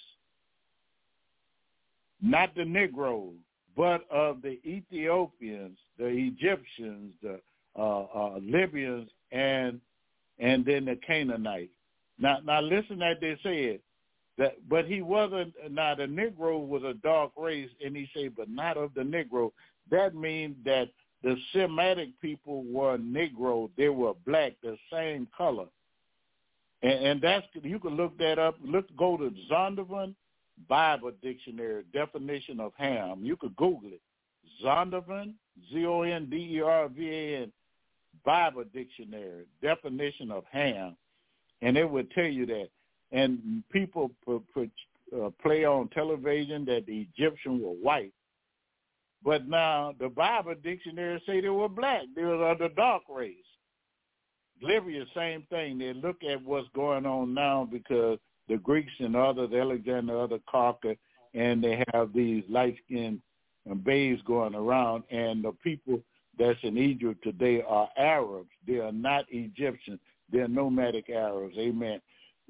[2.20, 3.36] not the Negroes,
[3.78, 7.40] but of the Ethiopians, the Egyptians, the
[7.78, 9.80] uh, uh, Libyans, and
[10.40, 11.72] and then the Canaanites.
[12.18, 13.78] Now, now listen that they said
[14.36, 15.54] that, but he wasn't.
[15.70, 19.52] Now the Negro was a dark race, and he said, but not of the Negro.
[19.92, 20.88] That means that
[21.22, 23.70] the Semitic people were Negro.
[23.76, 25.66] They were black, the same color.
[26.82, 28.56] And, and that's you can look that up.
[28.64, 30.16] Look, go to Zondervan
[30.68, 33.20] Bible Dictionary definition of ham.
[33.22, 34.00] You could Google it.
[34.64, 35.34] Zondervan,
[35.72, 37.52] Z-O-N-D-E-R-V-A-N
[38.24, 40.96] Bible Dictionary definition of ham,
[41.62, 42.68] and it would tell you that.
[43.12, 44.70] And people put, put,
[45.16, 48.12] uh, play on television that the Egyptians were white,
[49.24, 52.02] but now the Bible Dictionary say they were black.
[52.14, 53.36] They were of the dark race.
[54.60, 55.78] Libya, same thing.
[55.78, 58.18] They look at what's going on now because
[58.48, 60.94] the Greeks and others, Alexander, other conquer,
[61.34, 63.20] and they have these light-skinned
[63.84, 66.00] bays going around, and the people
[66.38, 68.48] that's in Egypt today are Arabs.
[68.66, 70.00] They are not Egyptians.
[70.32, 71.56] They're nomadic Arabs.
[71.58, 72.00] Amen.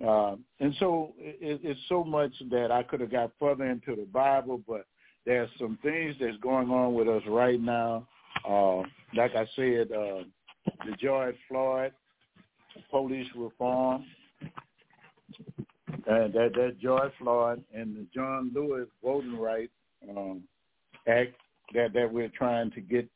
[0.07, 4.07] Uh, and so it, it's so much that I could have got further into the
[4.13, 4.87] Bible, but
[5.27, 8.07] there's some things that's going on with us right now.
[8.49, 8.83] Uh,
[9.17, 10.23] like I said, uh,
[10.87, 11.93] the George Floyd
[12.91, 14.05] police reform,
[16.07, 19.73] and that that's George Floyd and the John Lewis Voting Rights
[20.09, 20.43] um,
[21.07, 21.35] Act
[21.75, 23.09] that that we're trying to get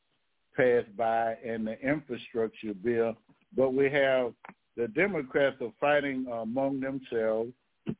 [0.56, 3.16] passed by and the infrastructure bill,
[3.56, 4.32] but we have
[4.76, 7.52] the Democrats are fighting among themselves,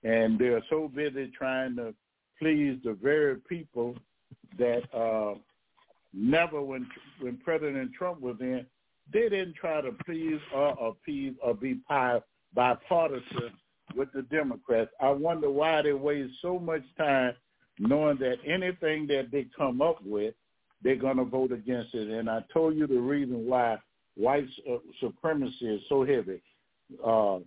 [0.04, 1.94] and they're so busy trying to
[2.38, 3.94] please the very people
[4.58, 5.38] that uh,
[6.12, 6.86] never, when
[7.20, 8.66] when President Trump was in,
[9.12, 11.80] they didn't try to please or appease or be
[12.54, 13.52] bipartisan
[13.94, 14.90] with the Democrats.
[15.00, 17.34] I wonder why they waste so much time
[17.78, 20.34] knowing that anything that they come up with
[20.82, 22.08] they're going to vote against it.
[22.08, 23.78] And I told you the reason why
[24.16, 24.46] white
[25.00, 26.42] supremacy is so heavy.
[27.04, 27.38] Uh,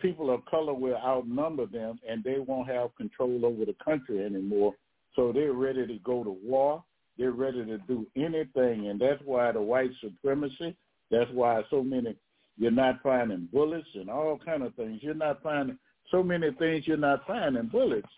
[0.00, 4.74] people of color will outnumber them, and they won't have control over the country anymore.
[5.16, 6.84] So they're ready to go to war.
[7.18, 10.76] They're ready to do anything, and that's why the white supremacy.
[11.10, 12.16] That's why so many
[12.58, 15.00] you're not finding bullets and all kind of things.
[15.02, 15.78] You're not finding
[16.10, 16.86] so many things.
[16.86, 18.08] You're not finding bullets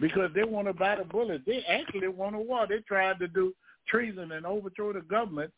[0.00, 1.44] because they want to buy the bullets.
[1.46, 2.66] They actually want a war.
[2.68, 3.54] They tried to do
[3.88, 5.52] treason and overthrow the government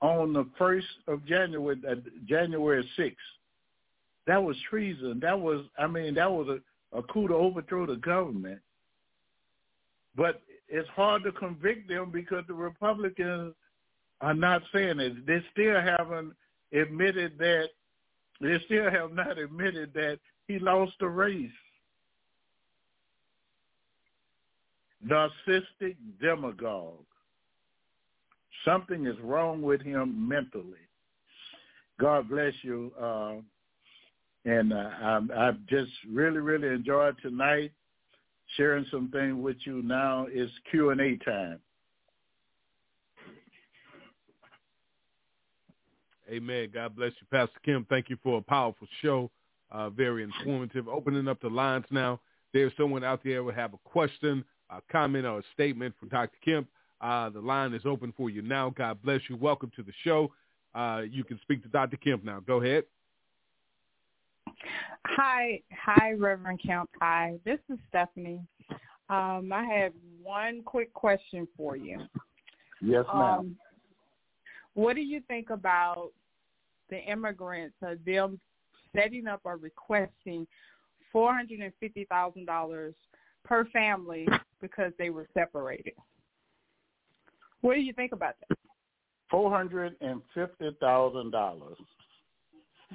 [0.00, 1.94] on the first of January, uh,
[2.26, 3.18] January sixth.
[4.26, 5.20] That was treason.
[5.20, 8.60] That was, I mean, that was a, a coup to overthrow the government.
[10.16, 13.54] But it's hard to convict them because the Republicans
[14.20, 15.26] are not saying it.
[15.26, 16.32] They still haven't
[16.72, 17.68] admitted that.
[18.40, 21.50] They still have not admitted that he lost the race.
[25.06, 27.04] Narcissistic demagogue.
[28.64, 30.84] Something is wrong with him mentally.
[31.98, 32.92] God bless you.
[33.00, 33.36] Uh,
[34.44, 37.72] and uh, I, I've just really, really enjoyed tonight
[38.56, 39.82] sharing some things with you.
[39.82, 41.58] Now is Q and A time.
[46.30, 46.70] Amen.
[46.72, 47.86] God bless you, Pastor Kim.
[47.88, 49.30] Thank you for a powerful show.
[49.70, 50.88] Uh, very informative.
[50.88, 52.20] Opening up the lines now.
[52.52, 56.36] There's someone out there who have a question a comment or a statement from Dr.
[56.44, 56.68] Kemp,
[57.00, 58.70] uh, the line is open for you now.
[58.70, 59.36] God bless you.
[59.36, 60.32] Welcome to the show.
[60.74, 61.96] Uh, you can speak to Dr.
[61.96, 62.40] Kemp now.
[62.40, 62.84] Go ahead.
[65.06, 66.90] Hi, hi, Reverend Kemp.
[67.00, 68.40] Hi, this is Stephanie.
[69.08, 69.92] Um, I have
[70.22, 72.00] one quick question for you.
[72.82, 73.38] Yes, ma'am.
[73.38, 73.56] Um,
[74.76, 76.12] what do you think about
[76.90, 78.38] the immigrants, uh, them
[78.94, 80.46] setting up or requesting
[81.10, 82.94] four hundred and fifty thousand dollars
[83.42, 84.28] per family
[84.60, 85.94] because they were separated?
[87.62, 88.58] What do you think about that?
[89.30, 91.78] Four hundred and fifty thousand dollars.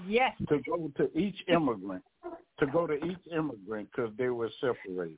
[0.08, 0.34] Yes.
[0.50, 2.04] To go to each immigrant,
[2.60, 5.18] to go to each immigrant because they were separated.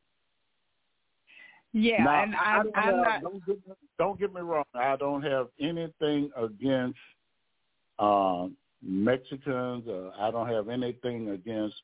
[1.73, 3.21] Yeah, now, and I, don't, I'm have, not.
[3.21, 4.63] Don't get, me, don't get me wrong.
[4.75, 6.99] I don't have anything against
[7.97, 8.47] uh,
[8.83, 9.87] Mexicans.
[9.87, 11.75] Uh, I don't have anything against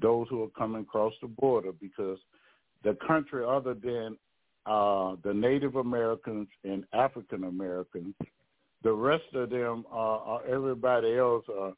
[0.00, 2.18] those who are coming across the border because
[2.82, 4.16] the country, other than
[4.66, 8.14] uh, the Native Americans and African Americans,
[8.82, 11.72] the rest of them are, are everybody else are,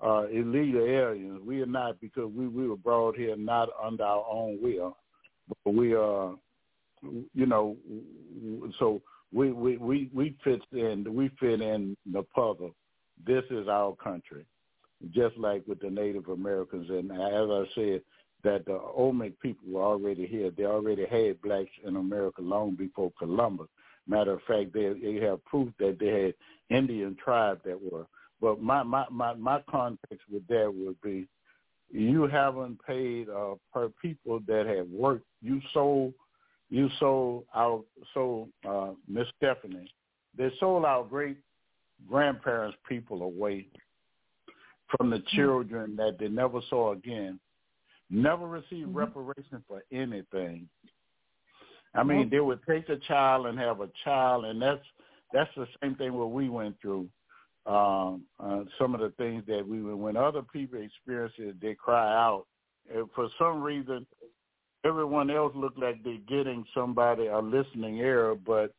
[0.00, 1.40] are illegal aliens.
[1.44, 4.96] We are not because we, we were brought here not under our own will,
[5.64, 6.34] but we are
[7.02, 7.76] you know,
[8.78, 9.00] so
[9.32, 12.74] we we we we fit in we fit in the puzzle.
[13.26, 14.46] This is our country,
[15.12, 16.88] just like with the Native Americans.
[16.90, 18.02] And as I said,
[18.42, 20.50] that the Olmec people were already here.
[20.50, 23.68] They already had blacks in America long before Columbus.
[24.06, 26.34] Matter of fact, they, they have proof that they had
[26.76, 28.06] Indian tribes that were.
[28.40, 31.28] But my my my my context with that would be,
[31.90, 35.26] you haven't paid uh, per people that have worked.
[35.42, 36.14] You sold
[36.70, 37.82] you sold our
[38.14, 39.92] sold uh, Miss Stephanie.
[40.38, 41.36] They sold our great
[42.08, 43.66] grandparents people away
[44.96, 45.36] from the hmm.
[45.36, 47.38] children that they never saw again.
[48.12, 48.96] Never received mm-hmm.
[48.96, 50.68] reparation for anything.
[51.94, 54.82] I mean, they would take a child and have a child, and that's
[55.32, 57.08] that's the same thing what we went through.
[57.66, 62.12] Um, uh, some of the things that we when other people experience it, they cry
[62.12, 62.46] out.
[62.92, 64.06] And for some reason,
[64.84, 68.74] everyone else look like they're getting somebody a listening ear, but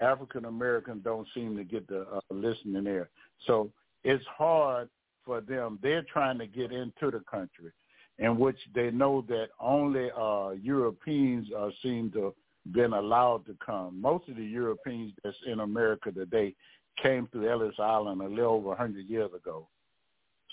[0.00, 3.08] African Americans don't seem to get the uh, listening ear.
[3.46, 3.70] So
[4.04, 4.88] it's hard
[5.24, 5.78] for them.
[5.82, 7.72] They're trying to get into the country,
[8.18, 12.34] in which they know that only uh, Europeans uh, seem to
[12.70, 14.00] been allowed to come.
[14.00, 16.54] Most of the Europeans that's in America today
[17.02, 19.66] came through Ellis Island a little over 100 years ago.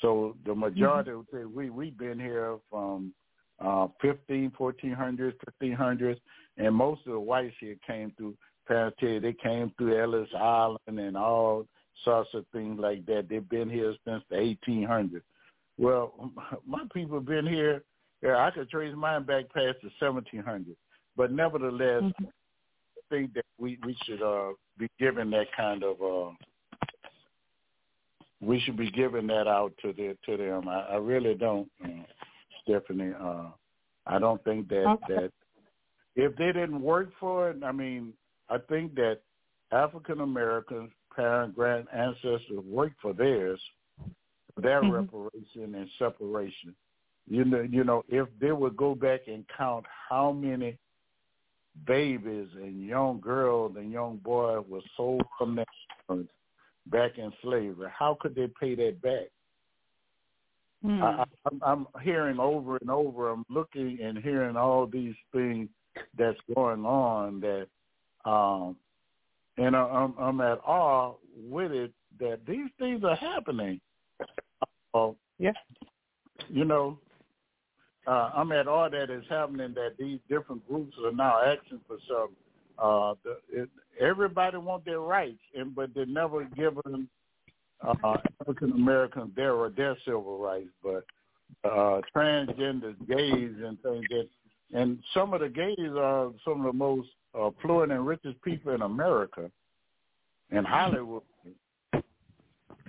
[0.01, 1.17] So the majority mm-hmm.
[1.19, 3.13] would say we we've been here from
[3.61, 6.19] uh, 15, 1400s, 1500s,
[6.57, 8.35] and most of the whites here came through
[8.67, 9.21] Parentage.
[9.21, 11.65] They came through Ellis Island and all
[12.03, 13.27] sorts of things like that.
[13.29, 14.35] They've been here since the
[14.67, 15.21] 1800s.
[15.77, 16.31] Well,
[16.67, 17.83] my people have been here.
[18.21, 20.75] Yeah, I could trace mine back past the 1700s,
[21.15, 22.25] but nevertheless, mm-hmm.
[22.25, 26.01] I think that we we should uh, be given that kind of.
[26.01, 26.31] Uh,
[28.41, 30.67] we should be giving that out to the to them.
[30.67, 31.69] I, I really don't.
[31.83, 31.87] Uh,
[32.69, 33.13] Stephanie.
[33.19, 33.45] Uh,
[34.05, 35.15] I don't think that okay.
[35.15, 35.31] that
[36.15, 38.13] if they didn't work for it, I mean,
[38.49, 39.19] I think that
[39.71, 43.59] African Americans, parent, grand ancestors worked for theirs,
[44.57, 44.91] their mm-hmm.
[44.91, 46.75] reparation and separation.
[47.27, 50.77] You know, you know, if they would go back and count how many
[51.85, 55.65] babies and young girls and young boys were sold from their
[56.07, 56.31] parents
[56.87, 59.29] back in slavery, how could they pay that back?
[60.85, 61.01] Mm.
[61.03, 63.29] I, I'm, I'm hearing over and over.
[63.29, 65.69] I'm looking and hearing all these things
[66.17, 67.67] that's going on that,
[68.29, 68.77] um,
[69.57, 73.81] and I, I'm, I'm at awe with it that these things are happening.
[74.93, 75.51] Uh, yeah.
[76.47, 76.97] You know,
[78.07, 79.73] uh, I'm at awe that is happening.
[79.73, 82.29] That these different groups are now asking for some.
[82.77, 83.69] Uh, the, it,
[83.99, 87.09] everybody want their rights, and but they're never given
[87.81, 91.05] uh, African Americans there are their civil rights, but
[91.63, 94.27] uh, transgenders, gays, and things that,
[94.73, 98.73] and some of the gays are some of the most uh, fluent and richest people
[98.73, 99.49] in America,
[100.51, 101.23] in Hollywood.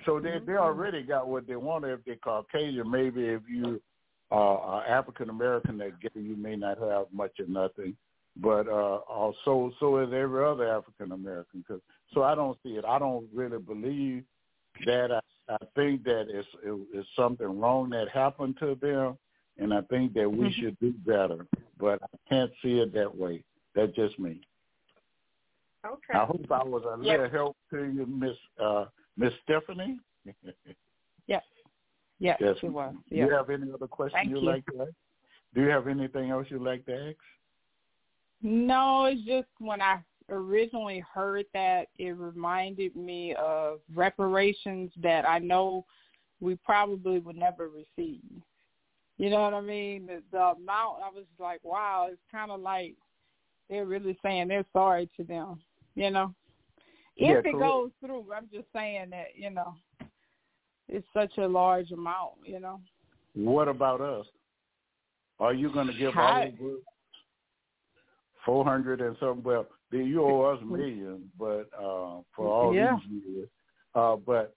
[0.07, 2.91] So they they already got what they want if they're Caucasian.
[2.91, 3.81] Maybe if you
[4.31, 7.97] are African American that gay, you may not have much or nothing.
[8.37, 11.65] But uh, also, so is every other African American.
[11.67, 11.81] Cause,
[12.15, 12.85] so I don't see it.
[12.85, 14.25] I don't really believe
[14.87, 19.19] that I, I think that it's, it, it's something wrong that happened to them,
[19.59, 20.61] and I think that we mm-hmm.
[20.61, 21.47] should do better.
[21.79, 23.43] But I can't see it that way.
[23.75, 24.41] That's just me.
[25.87, 26.19] Okay.
[26.19, 28.87] I hope I was a little help to you, Miss uh,
[29.17, 29.99] Miss Stephanie.
[31.27, 31.43] yes.
[32.19, 32.57] Yes, yes.
[32.63, 32.95] it was.
[33.09, 34.47] Do you have any other questions you'd you.
[34.47, 34.91] like to ask?
[35.55, 37.17] Do you have anything else you'd like to ask?
[38.43, 40.01] No, it's just when I
[40.31, 45.85] originally heard that, it reminded me of reparations that I know
[46.41, 48.23] we probably would never receive.
[49.19, 50.07] You know what I mean?
[50.07, 52.95] The, the amount, I was like, wow, it's kind of like
[53.69, 55.61] they're really saying they're sorry to them,
[55.95, 56.35] you know?
[57.17, 57.59] If Yeah, it correct.
[57.59, 59.75] goes through, I'm just saying that, you know,
[60.89, 62.81] it's such a large amount, you know?
[63.35, 64.27] What about us?
[65.39, 66.79] Are you going to give all of us
[68.45, 69.43] four hundred and something?
[69.43, 72.97] Well, then you owe us millions, but uh, for all Yeah.
[73.09, 73.49] these years.
[73.95, 74.55] Uh, but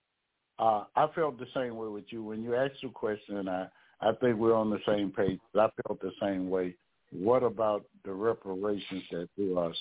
[0.60, 3.47] uh, I felt the same way with you when you asked the question.
[3.47, 3.68] I
[4.01, 5.39] I think we're on the same page.
[5.55, 6.76] I felt the same way.
[7.11, 9.77] What about the reparations that do us?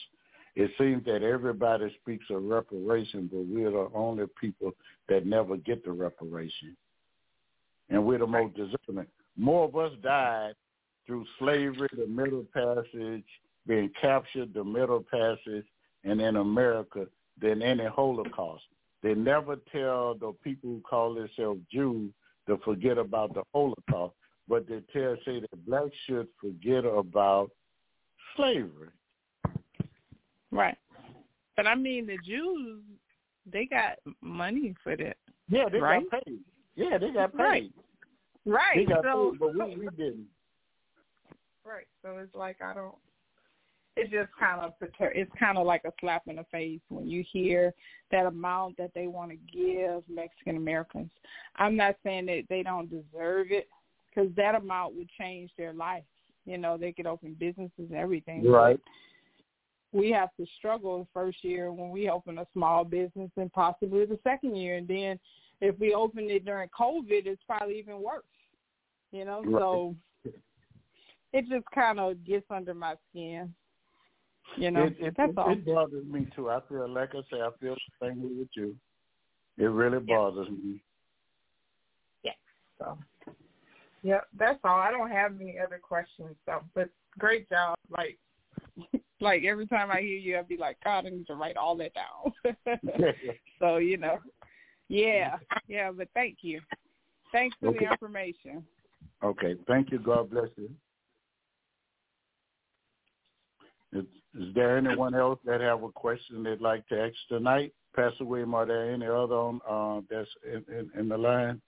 [0.55, 4.73] It seems that everybody speaks of reparation, but we're the only people
[5.09, 6.77] that never get the reparation,
[7.89, 9.07] and we're the most deserving.
[9.37, 10.55] More of us died
[11.07, 13.24] through slavery, the Middle Passage,
[13.67, 15.65] being captured, the Middle Passage,
[16.05, 17.07] and in America
[17.41, 18.65] than any Holocaust.
[19.03, 22.13] They never tell the people who call themselves Jews
[22.47, 24.15] to forget about the Holocaust,
[24.49, 27.51] but they tell say that blacks should forget about
[28.37, 28.91] slavery.
[30.51, 30.77] Right.
[31.57, 32.83] But I mean, the Jews,
[33.51, 35.17] they got money for that.
[35.49, 36.09] Yeah, they Right.
[36.11, 36.41] got paid.
[36.77, 37.43] Yeah, they got paid.
[37.43, 37.73] Right.
[38.45, 38.77] Right.
[38.77, 40.29] They got so, paid, but we, we didn't.
[41.65, 41.87] Right.
[42.03, 42.95] So it's like I don't.
[43.97, 47.23] It's just kind of it's kind of like a slap in the face when you
[47.31, 47.74] hear
[48.10, 51.10] that amount that they want to give Mexican Americans.
[51.56, 53.69] I'm not saying that they don't deserve it
[54.09, 56.05] because that amount would change their life.
[56.47, 58.48] You know, they could open businesses and everything.
[58.51, 58.81] Right.
[59.93, 64.06] We have to struggle the first year when we open a small business and possibly
[64.06, 65.19] the second year, and then
[65.60, 68.24] if we open it during COVID, it's probably even worse.
[69.12, 69.60] You know, Right.
[69.60, 69.94] so
[71.35, 73.55] it just kind of gets under my skin.
[74.56, 75.52] You know, it, it, that's it, all.
[75.52, 76.51] it bothers me too.
[76.51, 78.77] I feel like I say I feel the same way with you.
[79.59, 80.82] It really bothers me.
[82.23, 82.32] Yeah.
[82.78, 82.98] So,
[84.02, 84.78] yeah, that's all.
[84.78, 86.36] I don't have any other questions.
[86.47, 86.89] So, but
[87.19, 87.77] great job.
[87.90, 88.19] Like,
[89.20, 91.77] like every time I hear you, I'd be like, God, I need to write all
[91.77, 92.56] that down.
[93.59, 94.19] so you know,
[94.89, 95.36] yeah,
[95.69, 95.90] yeah.
[95.93, 96.60] But thank you.
[97.31, 97.86] Thanks for Okay.
[97.86, 98.64] the information.
[99.24, 99.55] okay.
[99.66, 99.98] Thank you.
[99.98, 100.70] God bless you.
[103.94, 104.05] Is,
[104.39, 107.73] is there anyone else that have a question they'd like to ask tonight?
[107.95, 111.61] Pastor William, are there any other on, uh, that's in, in, in the line?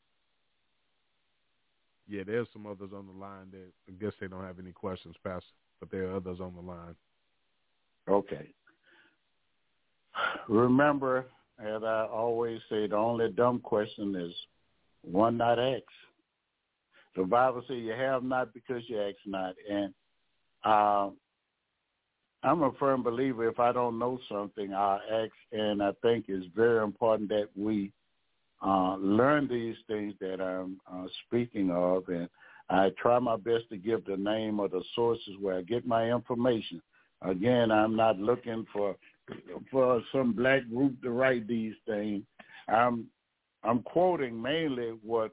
[2.08, 5.14] Yeah, there's some others on the line that I guess they don't have any questions,
[5.22, 5.46] Pastor,
[5.80, 6.94] but there are others on the line.
[8.08, 8.48] Okay.
[10.48, 11.26] Remember,
[11.58, 14.32] as I always say, the only dumb question is
[15.02, 15.84] one not asked.
[17.16, 19.54] The Bible says you have not because you ask not.
[19.70, 19.94] And
[20.64, 21.10] uh,
[22.44, 25.32] I'm a firm believer if I don't know something, I'll ask.
[25.52, 27.90] And I think it's very important that we
[28.64, 32.06] uh, learn these things that I'm uh, speaking of.
[32.08, 32.28] And
[32.68, 36.12] I try my best to give the name of the sources where I get my
[36.12, 36.82] information.
[37.22, 38.96] Again, I'm not looking for
[39.70, 42.24] for some black group to write these things.
[42.68, 43.06] I'm
[43.62, 45.32] I'm quoting mainly what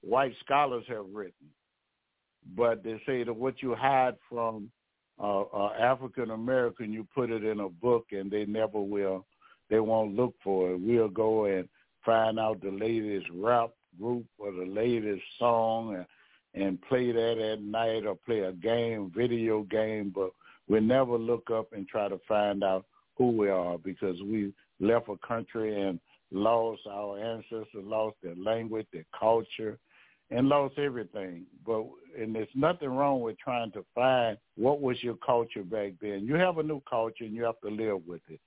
[0.00, 1.46] white scholars have written,
[2.56, 4.68] but they say that what you hide from
[5.20, 9.26] uh, uh, African American, you put it in a book, and they never will.
[9.68, 10.80] They won't look for it.
[10.80, 11.68] We'll go and
[12.04, 17.62] find out the latest rap group or the latest song and, and play that at
[17.62, 20.30] night or play a game, video game, but
[20.68, 22.86] we never look up and try to find out
[23.16, 26.00] who we are because we left a country and
[26.32, 29.78] lost our ancestors, lost their language, their culture,
[30.30, 31.44] and lost everything.
[31.66, 31.84] But
[32.18, 36.26] and there's nothing wrong with trying to find what was your culture back then.
[36.26, 38.40] You have a new culture and you have to live with it.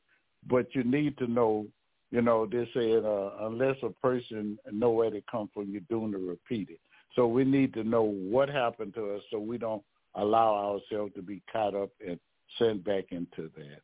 [0.47, 1.65] But you need to know,
[2.11, 6.11] you know, they said uh, unless a person know where it come from, you're doing
[6.11, 6.79] to repeat it.
[7.15, 9.83] So we need to know what happened to us so we don't
[10.15, 12.19] allow ourselves to be caught up and
[12.59, 13.81] sent back into that.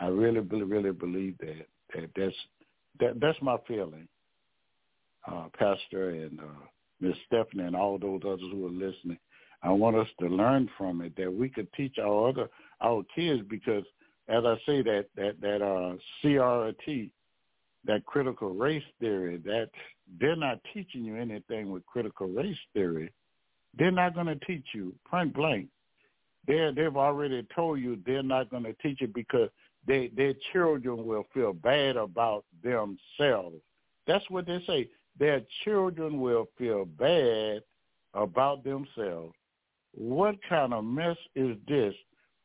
[0.00, 1.66] I really, really, really believe that.
[1.94, 2.34] that that's
[3.00, 4.08] that, that's my feeling,
[5.30, 6.66] uh, Pastor and uh,
[7.00, 9.18] Miss Stephanie and all those others who are listening.
[9.62, 12.48] I want us to learn from it that we could teach our other
[12.80, 13.84] our kids because,
[14.28, 17.10] as I say, that that that uh, CRT,
[17.84, 19.70] that critical race theory, that
[20.20, 23.12] they're not teaching you anything with critical race theory.
[23.76, 25.68] They're not going to teach you point blank.
[26.46, 29.50] They they've already told you they're not going to teach it because
[29.86, 33.56] they their children will feel bad about themselves.
[34.06, 34.88] That's what they say.
[35.18, 37.62] Their children will feel bad
[38.14, 39.34] about themselves.
[39.94, 41.94] What kind of mess is this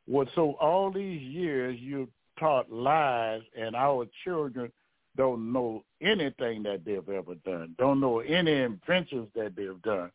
[0.07, 2.09] Well, so all these years you
[2.39, 4.71] taught lies, and our children
[5.15, 10.11] don't know anything that they've ever done, don't know any inventions that they've done.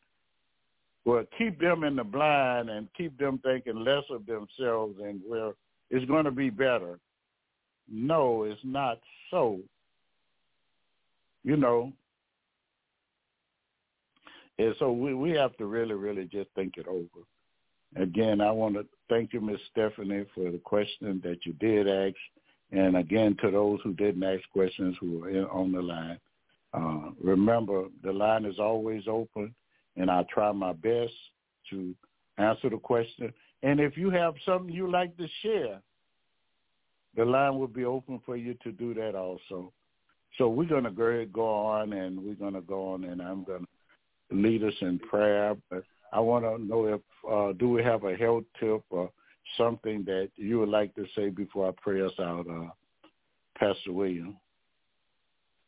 [1.05, 5.53] Well, keep them in the blind and keep them thinking less of themselves and where
[5.91, 6.99] it's going to be better.
[7.91, 8.99] No, it's not
[9.31, 9.61] so.
[11.45, 11.93] You know,
[14.59, 17.25] and so we, we have to really, really just think it over.
[17.97, 19.59] Again, I want to thank you, Ms.
[19.71, 22.17] Stephanie, for the question that you did ask.
[22.71, 26.19] And again, to those who didn't ask questions who are in, on the line,
[26.75, 29.55] uh, remember the line is always open,
[29.97, 31.13] and I try my best
[31.71, 31.95] to
[32.37, 33.33] answer the question.
[33.63, 35.81] And if you have something you'd like to share,
[37.17, 39.73] the line will be open for you to do that also.
[40.37, 43.63] So we're going to go on, and we're going to go on, and I'm going
[43.63, 43.69] to
[44.31, 45.57] lead us in prayer.
[46.13, 47.01] I want to know if
[47.31, 49.11] uh, do we have a health tip or
[49.57, 52.69] something that you would like to say before I pray us out, uh,
[53.59, 54.37] Pastor William?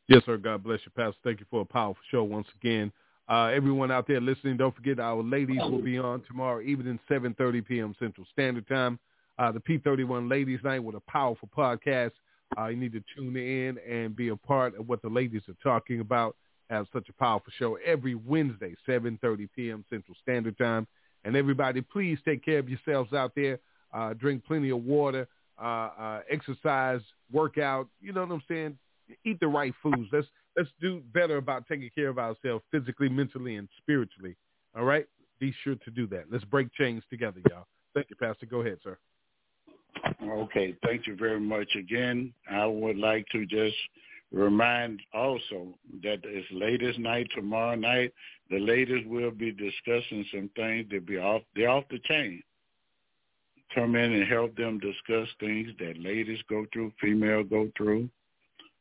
[0.08, 0.36] Yes, sir.
[0.38, 1.18] God bless you, Pastor.
[1.22, 2.90] Thank you for a powerful show once again.
[3.28, 7.64] Uh, everyone out there listening, don't forget our ladies will be on tomorrow evening, 7.30
[7.64, 7.94] p.m.
[8.00, 8.98] Central Standard Time.
[9.38, 12.10] Uh, the P31 Ladies Night with a powerful podcast.
[12.58, 15.56] Uh, you need to tune in and be a part of what the ladies are
[15.62, 16.34] talking about.
[16.70, 19.84] Have such a powerful show every Wednesday, 7.30 p.m.
[19.90, 20.86] Central Standard Time.
[21.24, 23.58] And everybody, please take care of yourselves out there.
[23.92, 25.26] Uh, drink plenty of water,
[25.60, 27.00] uh, uh, exercise,
[27.32, 27.88] work out.
[28.00, 28.78] You know what I'm saying?
[29.24, 30.08] Eat the right foods.
[30.12, 34.36] Let's let's do better about taking care of ourselves physically, mentally, and spiritually.
[34.76, 35.06] All right?
[35.40, 36.26] Be sure to do that.
[36.30, 37.66] Let's break chains together, y'all.
[37.94, 38.46] Thank you, Pastor.
[38.46, 38.96] Go ahead, sir.
[40.22, 42.32] Okay, thank you very much again.
[42.48, 43.74] I would like to just
[44.32, 48.12] remind also that it's ladies night tomorrow night.
[48.50, 52.42] The ladies will be discussing some things that be off they're off the chain.
[53.74, 58.08] Come in and help them discuss things that ladies go through, female go through,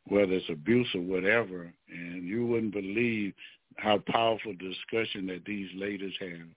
[0.07, 1.71] whether it's abuse or whatever.
[1.89, 3.33] And you wouldn't believe
[3.77, 6.47] how powerful discussion that these ladies have.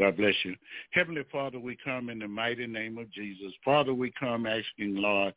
[0.00, 0.56] God bless you.
[0.92, 3.52] Heavenly Father, we come in the mighty name of Jesus.
[3.64, 5.34] Father, we come asking, Lord,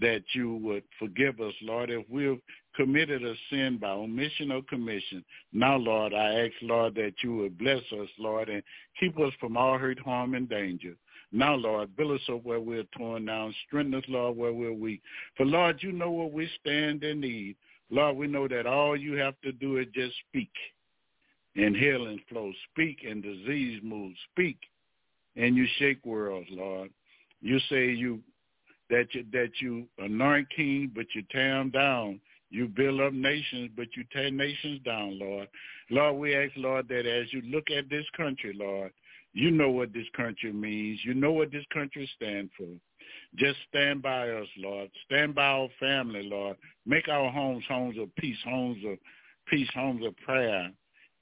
[0.00, 2.40] that you would forgive us, Lord, if we've
[2.74, 5.24] committed a sin by omission or commission.
[5.52, 8.62] Now, Lord, I ask, Lord, that you would bless us, Lord, and
[8.98, 10.94] keep us from all hurt, harm, and danger.
[11.30, 13.54] Now, Lord, build us up where we're torn down.
[13.66, 15.00] Strengthen us, Lord, where we're weak.
[15.36, 17.56] For, Lord, you know what we stand in need.
[17.90, 20.50] Lord, we know that all you have to do is just speak
[21.56, 22.54] and healing flows.
[22.72, 24.18] Speak and disease moves.
[24.32, 24.58] Speak
[25.36, 26.90] and you shake worlds, Lord.
[27.40, 28.20] You say you
[28.90, 32.20] that you that you anoint king, but you tear them down.
[32.50, 35.48] You build up nations, but you tear nations down, Lord.
[35.90, 38.92] Lord, we ask, Lord, that as you look at this country, Lord,
[39.32, 41.00] you know what this country means.
[41.04, 42.68] You know what this country stands for.
[43.36, 44.90] Just stand by us, Lord.
[45.06, 46.56] Stand by our family, Lord.
[46.86, 48.98] Make our homes homes of peace, homes of
[49.46, 50.70] peace, homes of prayer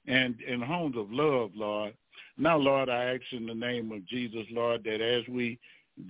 [0.07, 1.93] and and homes of love, Lord.
[2.37, 5.59] Now, Lord, I ask in the name of Jesus, Lord, that as we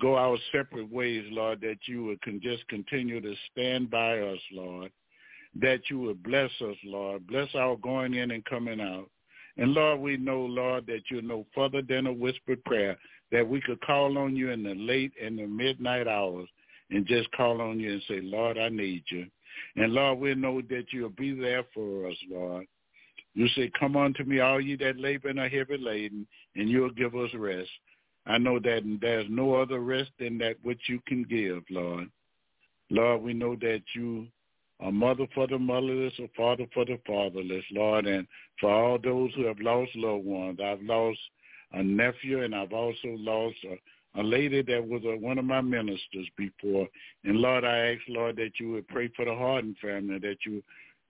[0.02, 4.40] go our separate ways, Lord, that you would can just continue to stand by us,
[4.52, 4.92] Lord,
[5.60, 9.10] that you would bless us, Lord, bless our going in and coming out.
[9.58, 12.98] And Lord, we know, Lord, that you're no further than a whispered prayer,
[13.32, 16.48] that we could call on you in the late and the midnight hours
[16.90, 19.28] and just call on you and say, Lord, I need you.
[19.76, 22.66] And Lord, we know that you'll be there for us, Lord.
[23.36, 26.92] You say, come unto me, all ye that labor and are heavy laden, and you'll
[26.92, 27.70] give us rest.
[28.26, 32.10] I know that there's no other rest than that which you can give, Lord.
[32.90, 34.28] Lord, we know that you
[34.80, 38.06] are mother for the motherless, a father for the fatherless, Lord.
[38.06, 38.28] And
[38.60, 41.20] for all those who have lost loved ones, I've lost
[41.74, 45.62] a nephew, and I've also lost a, a lady that was a, one of my
[45.62, 46.88] ministers before.
[47.24, 50.64] And Lord, I ask, Lord, that you would pray for the Harden family, that you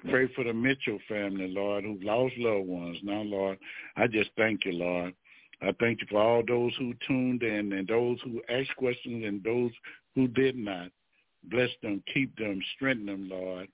[0.09, 2.97] Pray for the Mitchell family, Lord, who lost loved ones.
[3.03, 3.57] Now, Lord,
[3.95, 5.13] I just thank you, Lord.
[5.63, 9.41] I thank you for all those who tuned in and those who asked questions and
[9.43, 9.71] those
[10.13, 10.89] who did not.
[11.45, 13.67] Bless them, keep them, strengthen them, Lord.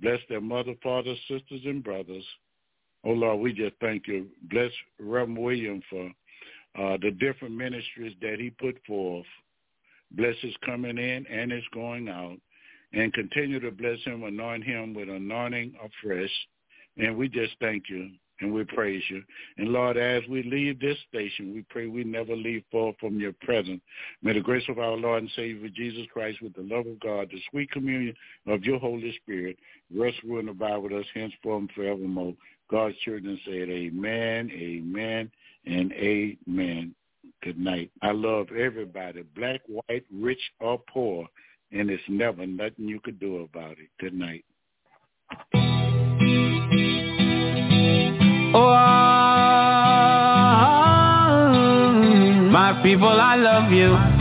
[0.00, 2.24] Bless their mother, father, sisters, and brothers.
[3.04, 4.26] Oh, Lord, we just thank you.
[4.50, 6.06] Bless Reverend William for
[6.78, 9.26] uh, the different ministries that he put forth.
[10.12, 12.38] Bless his coming in and his going out
[12.92, 16.30] and continue to bless him, anoint him with anointing afresh.
[16.96, 19.22] And we just thank you and we praise you.
[19.58, 23.32] And Lord, as we leave this station, we pray we never leave far from your
[23.40, 23.80] presence.
[24.22, 27.28] May the grace of our Lord and Savior Jesus Christ with the love of God,
[27.30, 28.14] the sweet communion
[28.46, 29.56] of your Holy Spirit,
[29.94, 32.34] rest, rule, and abide with us henceforth and forevermore.
[32.70, 35.30] God's children said amen, amen,
[35.66, 36.94] and amen.
[37.42, 37.90] Good night.
[38.02, 41.26] I love everybody, black, white, rich, or poor,
[41.72, 43.88] and it's never nothing you could do about it.
[43.98, 44.44] Good night.
[48.52, 48.58] Oh,
[52.50, 54.19] my people, I love you.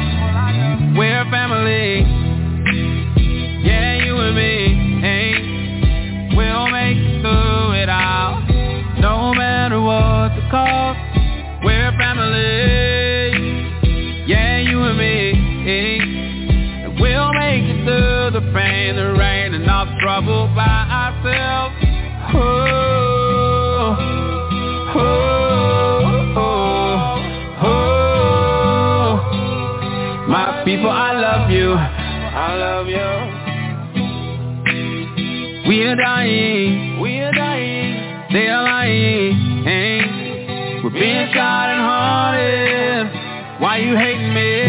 [35.99, 36.99] Dying.
[37.01, 38.33] We are dying.
[38.33, 39.63] They are lying.
[39.63, 40.81] Hey.
[40.83, 43.61] We're being shot and haunted.
[43.61, 44.63] Why you hating me?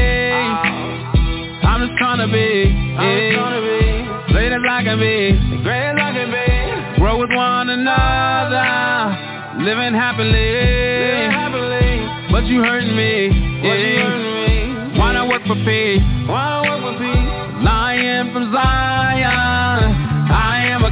[1.63, 2.75] I'm just trying to be.
[2.75, 4.27] Yeah.
[4.33, 5.63] Great as I can be.
[5.63, 6.99] Great as I can be.
[7.01, 9.63] Grow with one another.
[9.63, 10.33] Living happily.
[10.35, 12.33] Living happily.
[12.33, 13.29] But you hurting me.
[13.63, 14.99] Yeah.
[14.99, 16.20] Why not work for peace?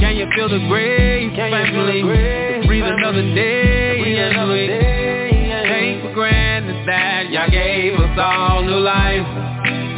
[0.01, 2.03] Can you feel the grace, Can family?
[2.03, 4.01] To breathe another day.
[4.03, 5.31] Breathe another day.
[5.71, 9.27] Take for granted that y'all gave us all new life.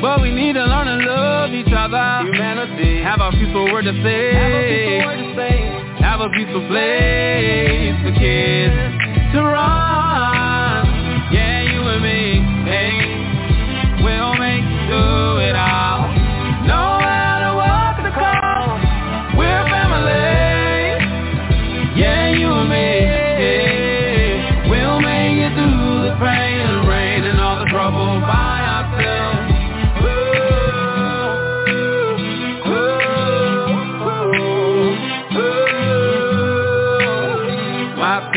[0.01, 2.28] But we need to learn to love each other.
[2.28, 3.03] Humanity.
[3.03, 4.35] Have a peaceful word to say.
[4.35, 5.57] Have a peaceful word to say.
[6.05, 8.77] Have a peaceful place for kids
[9.35, 9.95] to run.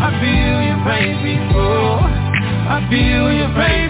[0.00, 2.04] I feel your pain, people.
[2.68, 3.89] I feel your pain,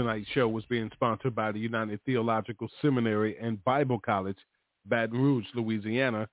[0.00, 4.38] Tonight's show was being sponsored by the United Theological Seminary and Bible College,
[4.86, 6.26] Baton Rouge, Louisiana,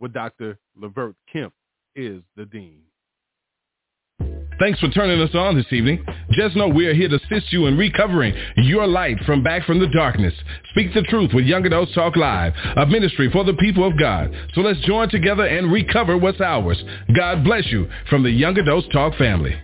[0.00, 0.58] where Dr.
[0.76, 1.52] Levert Kemp
[1.94, 2.80] is the dean.
[4.58, 6.04] Thanks for turning us on this evening.
[6.32, 9.78] Just know we are here to assist you in recovering your light from back from
[9.78, 10.34] the darkness.
[10.70, 14.34] Speak the truth with Young Adults Talk Live, a ministry for the people of God.
[14.54, 16.82] So let's join together and recover what's ours.
[17.16, 19.56] God bless you from the Young Adults Talk family.